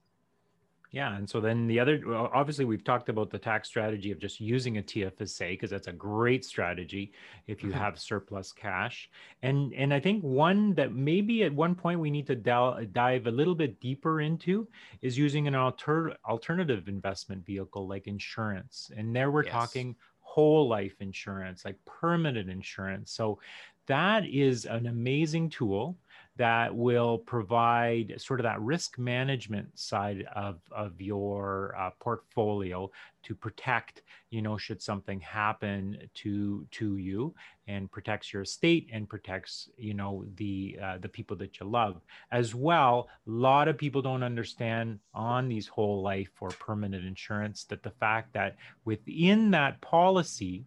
Yeah, 0.94 1.16
and 1.16 1.28
so 1.28 1.40
then 1.40 1.66
the 1.66 1.80
other, 1.80 2.00
obviously, 2.14 2.64
we've 2.64 2.84
talked 2.84 3.08
about 3.08 3.28
the 3.28 3.38
tax 3.38 3.66
strategy 3.66 4.12
of 4.12 4.20
just 4.20 4.40
using 4.40 4.78
a 4.78 4.82
TFSA 4.82 5.50
because 5.50 5.70
that's 5.70 5.88
a 5.88 5.92
great 5.92 6.44
strategy 6.44 7.10
if 7.48 7.64
you 7.64 7.70
mm-hmm. 7.70 7.80
have 7.80 7.98
surplus 7.98 8.52
cash. 8.52 9.10
And 9.42 9.74
and 9.74 9.92
I 9.92 9.98
think 9.98 10.22
one 10.22 10.72
that 10.74 10.94
maybe 10.94 11.42
at 11.42 11.52
one 11.52 11.74
point 11.74 11.98
we 11.98 12.12
need 12.12 12.28
to 12.28 12.36
dive 12.36 13.26
a 13.26 13.30
little 13.32 13.56
bit 13.56 13.80
deeper 13.80 14.20
into 14.20 14.68
is 15.02 15.18
using 15.18 15.48
an 15.48 15.56
alter- 15.56 16.16
alternative 16.28 16.86
investment 16.86 17.44
vehicle 17.44 17.88
like 17.88 18.06
insurance. 18.06 18.92
And 18.96 19.16
there 19.16 19.32
we're 19.32 19.42
yes. 19.42 19.52
talking 19.52 19.96
whole 20.20 20.68
life 20.68 20.94
insurance, 21.00 21.64
like 21.64 21.76
permanent 21.86 22.48
insurance. 22.48 23.10
So 23.10 23.40
that 23.86 24.24
is 24.26 24.64
an 24.64 24.86
amazing 24.86 25.50
tool 25.50 25.96
that 26.36 26.74
will 26.74 27.18
provide 27.18 28.14
sort 28.18 28.40
of 28.40 28.44
that 28.44 28.60
risk 28.60 28.98
management 28.98 29.78
side 29.78 30.26
of, 30.34 30.58
of 30.72 31.00
your 31.00 31.74
uh, 31.78 31.90
portfolio 32.00 32.90
to 33.22 33.34
protect 33.34 34.02
you 34.30 34.42
know 34.42 34.58
should 34.58 34.82
something 34.82 35.20
happen 35.20 35.96
to 36.12 36.66
to 36.70 36.96
you 36.96 37.34
and 37.68 37.90
protects 37.90 38.32
your 38.32 38.42
estate 38.42 38.88
and 38.92 39.08
protects 39.08 39.68
you 39.78 39.94
know 39.94 40.24
the 40.36 40.76
uh, 40.82 40.98
the 40.98 41.08
people 41.08 41.36
that 41.36 41.58
you 41.58 41.66
love. 41.66 42.00
As 42.32 42.54
well 42.54 43.08
a 43.26 43.30
lot 43.30 43.68
of 43.68 43.78
people 43.78 44.02
don't 44.02 44.22
understand 44.22 44.98
on 45.14 45.48
these 45.48 45.68
whole 45.68 46.02
life 46.02 46.30
or 46.40 46.50
permanent 46.50 47.06
insurance 47.06 47.64
that 47.64 47.82
the 47.82 47.90
fact 47.90 48.32
that 48.34 48.56
within 48.84 49.50
that 49.52 49.80
policy 49.80 50.64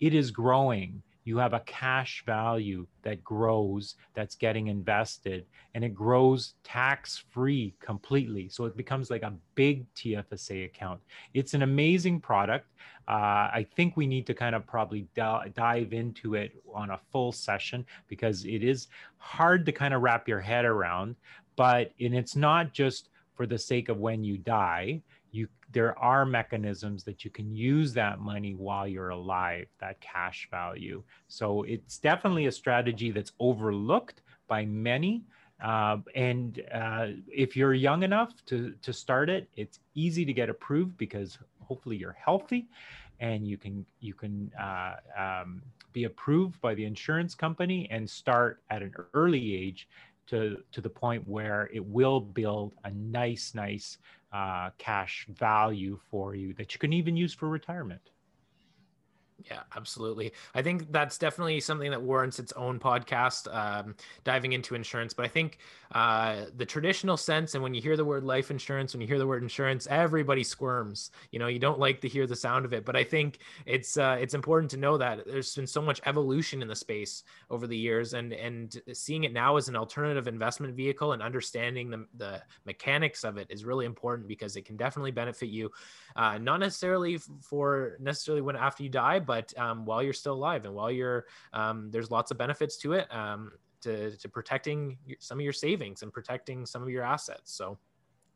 it 0.00 0.14
is 0.14 0.30
growing 0.30 1.02
you 1.24 1.38
have 1.38 1.52
a 1.52 1.60
cash 1.60 2.24
value 2.26 2.86
that 3.02 3.22
grows 3.22 3.94
that's 4.14 4.34
getting 4.34 4.68
invested 4.68 5.46
and 5.74 5.84
it 5.84 5.94
grows 5.94 6.54
tax 6.64 7.24
free 7.30 7.74
completely. 7.80 8.48
So 8.48 8.64
it 8.64 8.76
becomes 8.76 9.10
like 9.10 9.22
a 9.22 9.32
big 9.54 9.86
tfsa 9.94 10.66
account. 10.66 11.00
It's 11.34 11.54
an 11.54 11.62
amazing 11.62 12.20
product. 12.20 12.66
Uh, 13.08 13.50
i 13.52 13.66
think 13.74 13.96
we 13.96 14.06
need 14.06 14.24
to 14.28 14.32
kind 14.32 14.54
of 14.54 14.64
probably 14.64 15.08
dive 15.14 15.92
into 15.92 16.36
it 16.36 16.52
on 16.72 16.90
a 16.90 17.00
full 17.10 17.32
session 17.32 17.84
because 18.06 18.44
it 18.44 18.62
is 18.62 18.86
hard 19.18 19.66
to 19.66 19.72
kind 19.72 19.92
of 19.92 20.02
wrap 20.02 20.28
your 20.28 20.38
head 20.38 20.64
around 20.64 21.16
but 21.56 21.90
and 22.00 22.14
it's 22.14 22.36
not 22.36 22.72
just 22.72 23.08
for 23.34 23.44
the 23.44 23.58
sake 23.58 23.88
of 23.88 23.98
when 23.98 24.22
you 24.22 24.38
die 24.38 25.02
you 25.32 25.48
there 25.72 25.98
are 25.98 26.24
mechanisms 26.24 27.02
that 27.04 27.24
you 27.24 27.30
can 27.30 27.54
use 27.54 27.92
that 27.94 28.20
money 28.20 28.54
while 28.54 28.86
you're 28.86 29.10
alive 29.10 29.66
that 29.80 30.00
cash 30.00 30.48
value. 30.50 31.02
So 31.28 31.62
it's 31.62 31.98
definitely 31.98 32.46
a 32.46 32.52
strategy 32.52 33.10
that's 33.10 33.32
overlooked 33.40 34.22
by 34.46 34.66
many 34.66 35.24
uh, 35.62 35.98
and 36.16 36.60
uh, 36.74 37.06
if 37.28 37.56
you're 37.56 37.74
young 37.74 38.02
enough 38.02 38.44
to 38.46 38.74
to 38.82 38.92
start 38.92 39.30
it 39.30 39.48
it's 39.56 39.78
easy 39.94 40.24
to 40.24 40.32
get 40.32 40.48
approved 40.48 40.96
because 40.96 41.38
hopefully 41.60 41.96
you're 41.96 42.16
healthy 42.18 42.68
and 43.20 43.46
you 43.46 43.56
can 43.56 43.86
you 44.00 44.12
can 44.12 44.50
uh, 44.60 44.94
um, 45.16 45.62
be 45.92 46.04
approved 46.04 46.60
by 46.60 46.74
the 46.74 46.84
insurance 46.84 47.34
company 47.34 47.86
and 47.90 48.08
start 48.08 48.62
at 48.70 48.82
an 48.82 48.92
early 49.14 49.54
age 49.54 49.88
to 50.28 50.62
to 50.72 50.80
the 50.80 50.88
point 50.88 51.26
where 51.26 51.68
it 51.72 51.84
will 51.84 52.20
build 52.20 52.72
a 52.84 52.90
nice 52.90 53.54
nice 53.54 53.98
uh, 54.32 54.70
cash 54.78 55.26
value 55.30 55.98
for 56.10 56.34
you 56.34 56.54
that 56.54 56.72
you 56.72 56.78
can 56.78 56.92
even 56.92 57.16
use 57.16 57.34
for 57.34 57.48
retirement 57.48 58.11
yeah, 59.50 59.60
absolutely. 59.76 60.32
I 60.54 60.62
think 60.62 60.92
that's 60.92 61.18
definitely 61.18 61.58
something 61.60 61.90
that 61.90 62.02
warrants 62.02 62.38
its 62.38 62.52
own 62.52 62.78
podcast, 62.78 63.52
um, 63.54 63.94
diving 64.24 64.52
into 64.52 64.74
insurance. 64.74 65.14
But 65.14 65.24
I 65.24 65.28
think 65.28 65.58
uh, 65.92 66.46
the 66.56 66.66
traditional 66.66 67.16
sense, 67.16 67.54
and 67.54 67.62
when 67.62 67.74
you 67.74 67.80
hear 67.80 67.96
the 67.96 68.04
word 68.04 68.24
life 68.24 68.50
insurance, 68.50 68.94
when 68.94 69.00
you 69.00 69.06
hear 69.06 69.18
the 69.18 69.26
word 69.26 69.42
insurance, 69.42 69.86
everybody 69.90 70.44
squirms. 70.44 71.10
You 71.30 71.38
know, 71.38 71.48
you 71.48 71.58
don't 71.58 71.78
like 71.78 72.00
to 72.02 72.08
hear 72.08 72.26
the 72.26 72.36
sound 72.36 72.64
of 72.64 72.72
it. 72.72 72.84
But 72.84 72.94
I 72.94 73.04
think 73.04 73.38
it's 73.66 73.96
uh, 73.96 74.16
it's 74.20 74.34
important 74.34 74.70
to 74.72 74.76
know 74.76 74.96
that 74.98 75.26
there's 75.26 75.54
been 75.54 75.66
so 75.66 75.82
much 75.82 76.00
evolution 76.06 76.62
in 76.62 76.68
the 76.68 76.76
space 76.76 77.24
over 77.50 77.66
the 77.66 77.76
years, 77.76 78.14
and 78.14 78.32
and 78.32 78.80
seeing 78.92 79.24
it 79.24 79.32
now 79.32 79.56
as 79.56 79.68
an 79.68 79.76
alternative 79.76 80.28
investment 80.28 80.74
vehicle 80.74 81.12
and 81.12 81.22
understanding 81.22 81.90
the 81.90 82.06
the 82.16 82.42
mechanics 82.64 83.24
of 83.24 83.38
it 83.38 83.46
is 83.50 83.64
really 83.64 83.86
important 83.86 84.28
because 84.28 84.56
it 84.56 84.64
can 84.64 84.76
definitely 84.76 85.10
benefit 85.10 85.48
you, 85.48 85.70
uh, 86.16 86.38
not 86.38 86.60
necessarily 86.60 87.18
for 87.40 87.96
necessarily 87.98 88.42
when 88.42 88.56
after 88.56 88.82
you 88.82 88.88
die, 88.88 89.18
but 89.18 89.31
but 89.32 89.58
um, 89.58 89.86
while 89.86 90.02
you're 90.02 90.12
still 90.12 90.34
alive 90.34 90.66
and 90.66 90.74
while 90.74 90.90
you're 90.90 91.24
um, 91.54 91.90
there's 91.90 92.10
lots 92.10 92.30
of 92.30 92.36
benefits 92.36 92.76
to 92.76 92.92
it 92.92 93.06
um, 93.14 93.50
to, 93.80 94.14
to 94.18 94.28
protecting 94.28 94.98
some 95.20 95.38
of 95.38 95.42
your 95.42 95.54
savings 95.54 96.02
and 96.02 96.12
protecting 96.12 96.66
some 96.66 96.82
of 96.82 96.90
your 96.90 97.02
assets 97.02 97.50
so 97.50 97.78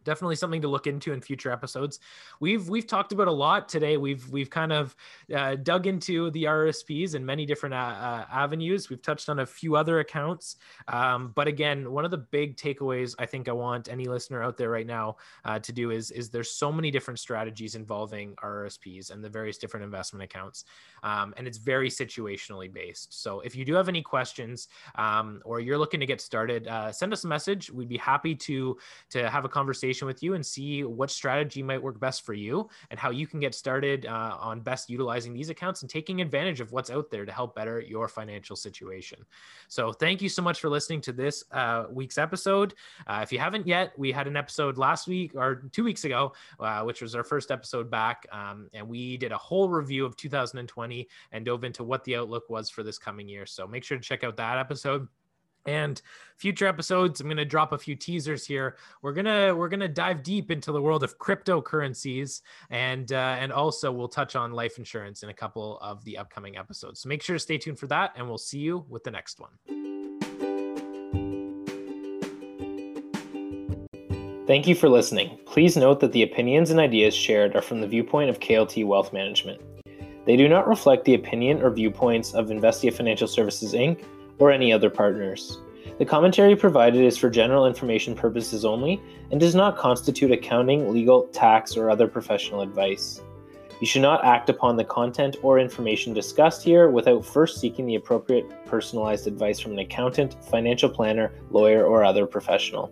definitely 0.07 0.37
something 0.37 0.63
to 0.63 0.69
look 0.69 0.87
into 0.87 1.13
in 1.13 1.21
future 1.21 1.51
episodes. 1.51 2.01
We've 2.41 2.67
we've 2.69 2.87
talked 2.87 3.13
about 3.13 3.29
a 3.29 3.33
lot 3.33 3.69
today. 3.69 3.99
We've 3.99 4.27
we've 4.31 4.49
kind 4.49 4.73
of 4.73 4.97
uh, 5.35 5.57
dug 5.57 5.87
into 5.87 6.31
the 6.31 6.45
RSPs 6.45 7.15
in 7.15 7.27
many 7.27 7.45
different 7.45 7.75
uh, 7.75 7.79
uh, 7.79 8.25
avenues. 8.33 8.89
We've 8.89 9.03
touched 9.03 9.29
on 9.29 9.41
a 9.41 9.47
few 9.47 9.77
other 9.77 9.99
accounts, 9.99 10.57
um, 10.89 11.33
but 11.35 11.49
again, 11.49 11.91
one 11.93 12.05
of 12.07 12.11
the 12.11 12.19
big 12.19 12.57
takeaways 12.57 13.15
I 13.19 13.27
think 13.27 13.49
I 13.49 13.53
want 13.53 13.89
any 13.89 14.07
listener 14.07 14.43
out 14.43 14.57
there 14.57 14.71
right 14.71 14.87
now 14.87 15.17
uh, 15.45 15.59
to 15.59 15.73
do 15.73 15.91
is 15.91 16.11
is 16.13 16.31
there's 16.31 16.51
so 16.51 16.73
many 16.73 16.91
different 16.91 17.19
strategies 17.19 17.75
involving 17.75 18.35
RSPs 18.37 19.11
and 19.11 19.23
the 19.23 19.29
various 19.29 19.59
different 19.59 19.85
investment 19.85 20.23
accounts, 20.23 20.65
um, 21.03 21.35
and 21.37 21.47
it's 21.47 21.59
very 21.59 21.91
situationally 21.91 22.73
based. 22.73 23.21
So 23.23 23.41
if 23.41 23.57
you 23.57 23.65
do 23.65 23.75
have 23.75 23.89
any 23.89 24.03
questions 24.03 24.69
um, 24.95 25.43
or 25.45 25.59
you're 25.59 25.79
looking 25.79 26.01
to 26.01 26.07
get 26.07 26.21
started, 26.21 26.69
uh, 26.69 26.93
send 26.93 27.13
us 27.13 27.25
a 27.25 27.29
message. 27.29 27.71
We'd 27.71 27.89
be 27.89 27.97
happy 27.97 28.35
to 28.37 28.79
to 29.11 29.29
have 29.29 29.45
a 29.45 29.49
conversation 29.49 29.96
conversation 29.97 30.07
with 30.07 30.23
you 30.23 30.35
and 30.35 30.45
see 30.45 30.85
what 30.85 31.11
strategy 31.11 31.63
might 31.63 31.83
work 31.83 31.99
best 31.99 32.25
for 32.25 32.35
you 32.35 32.69
and 32.91 32.99
how 32.99 33.11
you 33.11 33.27
can 33.27 33.41
get 33.41 33.55
started 33.55 34.07
uh, 34.07 34.37
on 34.41 34.61
best 34.61 34.91
utilizing 34.91 35.33
these 35.33 35.51
accounts 35.51 35.83
and 35.83 35.91
taking 35.91 36.21
advantage 36.21 36.61
of 36.61 36.73
what's 36.73 36.91
out 36.91 37.11
there 37.11 37.25
to 37.25 37.33
help 37.33 37.55
better 37.55 37.81
your 37.81 38.09
financial 38.09 38.57
situation. 38.57 39.25
So, 39.69 39.93
thank 39.93 40.23
you 40.23 40.29
so 40.29 40.43
much 40.43 40.61
for 40.61 40.69
listening 40.69 41.01
to 41.03 41.13
this 41.13 41.45
uh, 41.53 41.85
week's 41.91 42.19
episode. 42.19 42.75
Uh, 43.07 43.21
if 43.23 43.33
you 43.33 43.39
haven't 43.39 43.67
yet, 43.67 43.93
we 43.97 44.13
had 44.13 44.27
an 44.27 44.37
episode 44.37 44.79
last 44.79 45.09
week 45.09 45.33
or 45.35 45.63
two 45.73 45.85
weeks 45.85 46.05
ago, 46.05 46.33
uh, 46.61 46.83
which 46.83 47.03
was 47.03 47.15
our 47.15 47.25
first 47.25 47.51
episode 47.51 47.91
back. 47.91 48.27
Um, 48.33 48.69
and 48.75 48.87
we 48.89 49.17
did 49.17 49.33
a 49.33 49.39
whole 49.39 49.69
review 49.69 50.05
of 50.05 50.17
2020 50.17 51.09
and 51.33 51.45
dove 51.45 51.65
into 51.65 51.85
what 51.85 52.05
the 52.05 52.17
outlook 52.17 52.49
was 52.51 52.71
for 52.71 52.83
this 52.83 52.99
coming 52.99 53.29
year. 53.29 53.47
So, 53.47 53.67
make 53.67 53.85
sure 53.85 53.97
to 53.97 54.03
check 54.03 54.25
out 54.25 54.37
that 54.37 54.59
episode 54.59 55.09
and 55.67 56.03
future 56.37 56.67
episodes 56.67 57.21
i'm 57.21 57.27
going 57.27 57.37
to 57.37 57.45
drop 57.45 57.73
a 57.73 57.79
few 57.79 57.95
teasers 57.95 58.47
here 58.47 58.77
we're 59.03 59.13
going 59.13 59.25
to 59.25 59.53
we're 59.53 59.69
going 59.69 59.81
to 59.81 59.89
dive 59.89 60.23
deep 60.23 60.51
into 60.51 60.73
the 60.73 60.81
world 60.81 61.03
of 61.03 61.19
cryptocurrencies 61.19 62.43
and 62.71 63.13
uh, 63.13 63.37
and 63.39 63.53
also 63.53 63.91
we'll 63.91 64.09
touch 64.09 64.37
on 64.37 64.53
life 64.53 64.79
insurance 64.79 65.23
in 65.23 65.31
a 65.31 65.35
couple 65.35 65.79
of 65.81 66.05
the 66.05 66.19
upcoming 66.19 66.57
episodes 66.57 67.01
so 67.01 67.09
make 67.09 67.23
sure 67.23 67.37
to 67.37 67.41
stay 67.41 67.59
tuned 67.59 67.79
for 67.79 67.87
that 67.87 68.13
and 68.17 68.27
we'll 68.27 68.39
see 68.39 68.59
you 68.59 68.85
with 68.89 69.05
the 69.05 69.11
next 69.11 69.41
one 69.41 69.53
Thank 74.47 74.69
you 74.69 74.77
for 74.77 74.89
listening. 74.89 75.41
Please 75.45 75.77
note 75.77 75.99
that 75.99 76.13
the 76.13 76.23
opinions 76.23 76.71
and 76.71 76.79
ideas 76.79 77.17
shared 77.17 77.57
are 77.57 77.63
from 77.63 77.81
the 77.81 77.89
viewpoint 77.89 78.31
of 78.31 78.39
KLT 78.39 78.87
Wealth 78.87 79.13
Management. 79.13 79.61
They 80.25 80.37
do 80.37 80.49
not 80.49 80.69
reflect 80.69 81.05
the 81.05 81.15
opinion 81.15 81.61
or 81.63 81.71
viewpoints 81.71 82.33
of 82.33 82.47
Investia 82.47 82.93
Financial 82.93 83.27
Services 83.27 83.73
Inc 83.73 84.05
or 84.39 84.51
any 84.51 84.73
other 84.73 84.91
partners. 84.91 85.59
The 85.99 86.05
commentary 86.05 86.55
provided 86.55 87.03
is 87.03 87.17
for 87.17 87.31
general 87.31 87.67
information 87.67 88.15
purposes 88.15 88.65
only 88.65 89.01
and 89.31 89.41
does 89.41 89.55
not 89.55 89.79
constitute 89.79 90.31
accounting, 90.31 90.93
legal, 90.93 91.25
tax, 91.29 91.77
or 91.77 91.89
other 91.89 92.07
professional 92.07 92.61
advice. 92.61 93.23
You 93.81 93.87
should 93.87 94.03
not 94.03 94.25
act 94.25 94.49
upon 94.49 94.77
the 94.77 94.85
content 94.85 95.37
or 95.43 95.59
information 95.59 96.15
discussed 96.15 96.63
here 96.63 96.89
without 96.89 97.25
first 97.25 97.61
seeking 97.61 97.87
the 97.87 97.97
appropriate 97.97 98.47
personalized 98.65 99.27
advice 99.27 99.61
from 99.61 99.73
an 99.73 99.81
accountant, 99.81 100.37
financial 100.45 100.89
planner, 100.89 101.33
lawyer, 101.51 101.85
or 101.85 102.05
other 102.05 102.27
professional. 102.27 102.91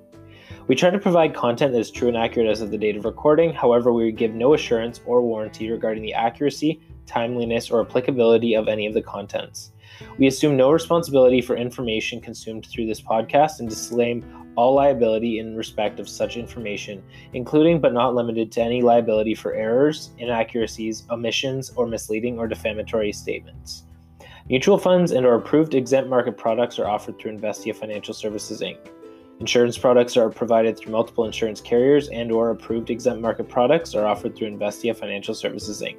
We 0.66 0.74
try 0.74 0.88
to 0.88 0.98
provide 0.98 1.34
content 1.34 1.72
that 1.72 1.80
is 1.80 1.90
true 1.90 2.08
and 2.08 2.16
accurate 2.16 2.48
as 2.48 2.62
of 2.62 2.70
the 2.70 2.78
date 2.78 2.96
of 2.96 3.04
recording, 3.04 3.52
however, 3.52 3.92
we 3.92 4.12
give 4.12 4.34
no 4.34 4.54
assurance 4.54 5.00
or 5.04 5.20
warranty 5.20 5.70
regarding 5.70 6.02
the 6.02 6.14
accuracy, 6.14 6.80
timeliness, 7.04 7.70
or 7.70 7.82
applicability 7.82 8.54
of 8.54 8.68
any 8.68 8.86
of 8.86 8.94
the 8.94 9.02
contents. 9.02 9.72
We 10.18 10.26
assume 10.26 10.56
no 10.56 10.70
responsibility 10.70 11.40
for 11.40 11.56
information 11.56 12.20
consumed 12.20 12.66
through 12.66 12.86
this 12.86 13.00
podcast 13.00 13.60
and 13.60 13.68
disclaim 13.68 14.24
all 14.56 14.74
liability 14.74 15.38
in 15.38 15.56
respect 15.56 15.98
of 15.98 16.08
such 16.08 16.36
information, 16.36 17.02
including 17.32 17.80
but 17.80 17.92
not 17.92 18.14
limited 18.14 18.52
to 18.52 18.62
any 18.62 18.82
liability 18.82 19.34
for 19.34 19.54
errors, 19.54 20.10
inaccuracies, 20.18 21.04
omissions, 21.10 21.70
or 21.76 21.86
misleading 21.86 22.38
or 22.38 22.46
defamatory 22.46 23.12
statements. 23.12 23.84
Mutual 24.48 24.78
funds 24.78 25.10
and 25.10 25.24
or 25.24 25.34
approved 25.34 25.74
exempt 25.74 26.10
market 26.10 26.36
products 26.36 26.78
are 26.78 26.86
offered 26.86 27.18
through 27.18 27.36
Investia 27.36 27.74
Financial 27.74 28.12
Services 28.12 28.60
Inc. 28.60 28.76
Insurance 29.40 29.76
products 29.76 30.16
are 30.16 30.30
provided 30.30 30.78
through 30.78 30.92
multiple 30.92 31.24
insurance 31.24 31.60
carriers 31.60 32.08
and 32.10 32.30
or 32.30 32.50
approved 32.50 32.90
exempt 32.90 33.20
market 33.20 33.48
products 33.48 33.94
are 33.94 34.06
offered 34.06 34.36
through 34.36 34.50
Investia 34.50 34.96
Financial 34.96 35.34
Services 35.34 35.82
Inc. 35.82 35.96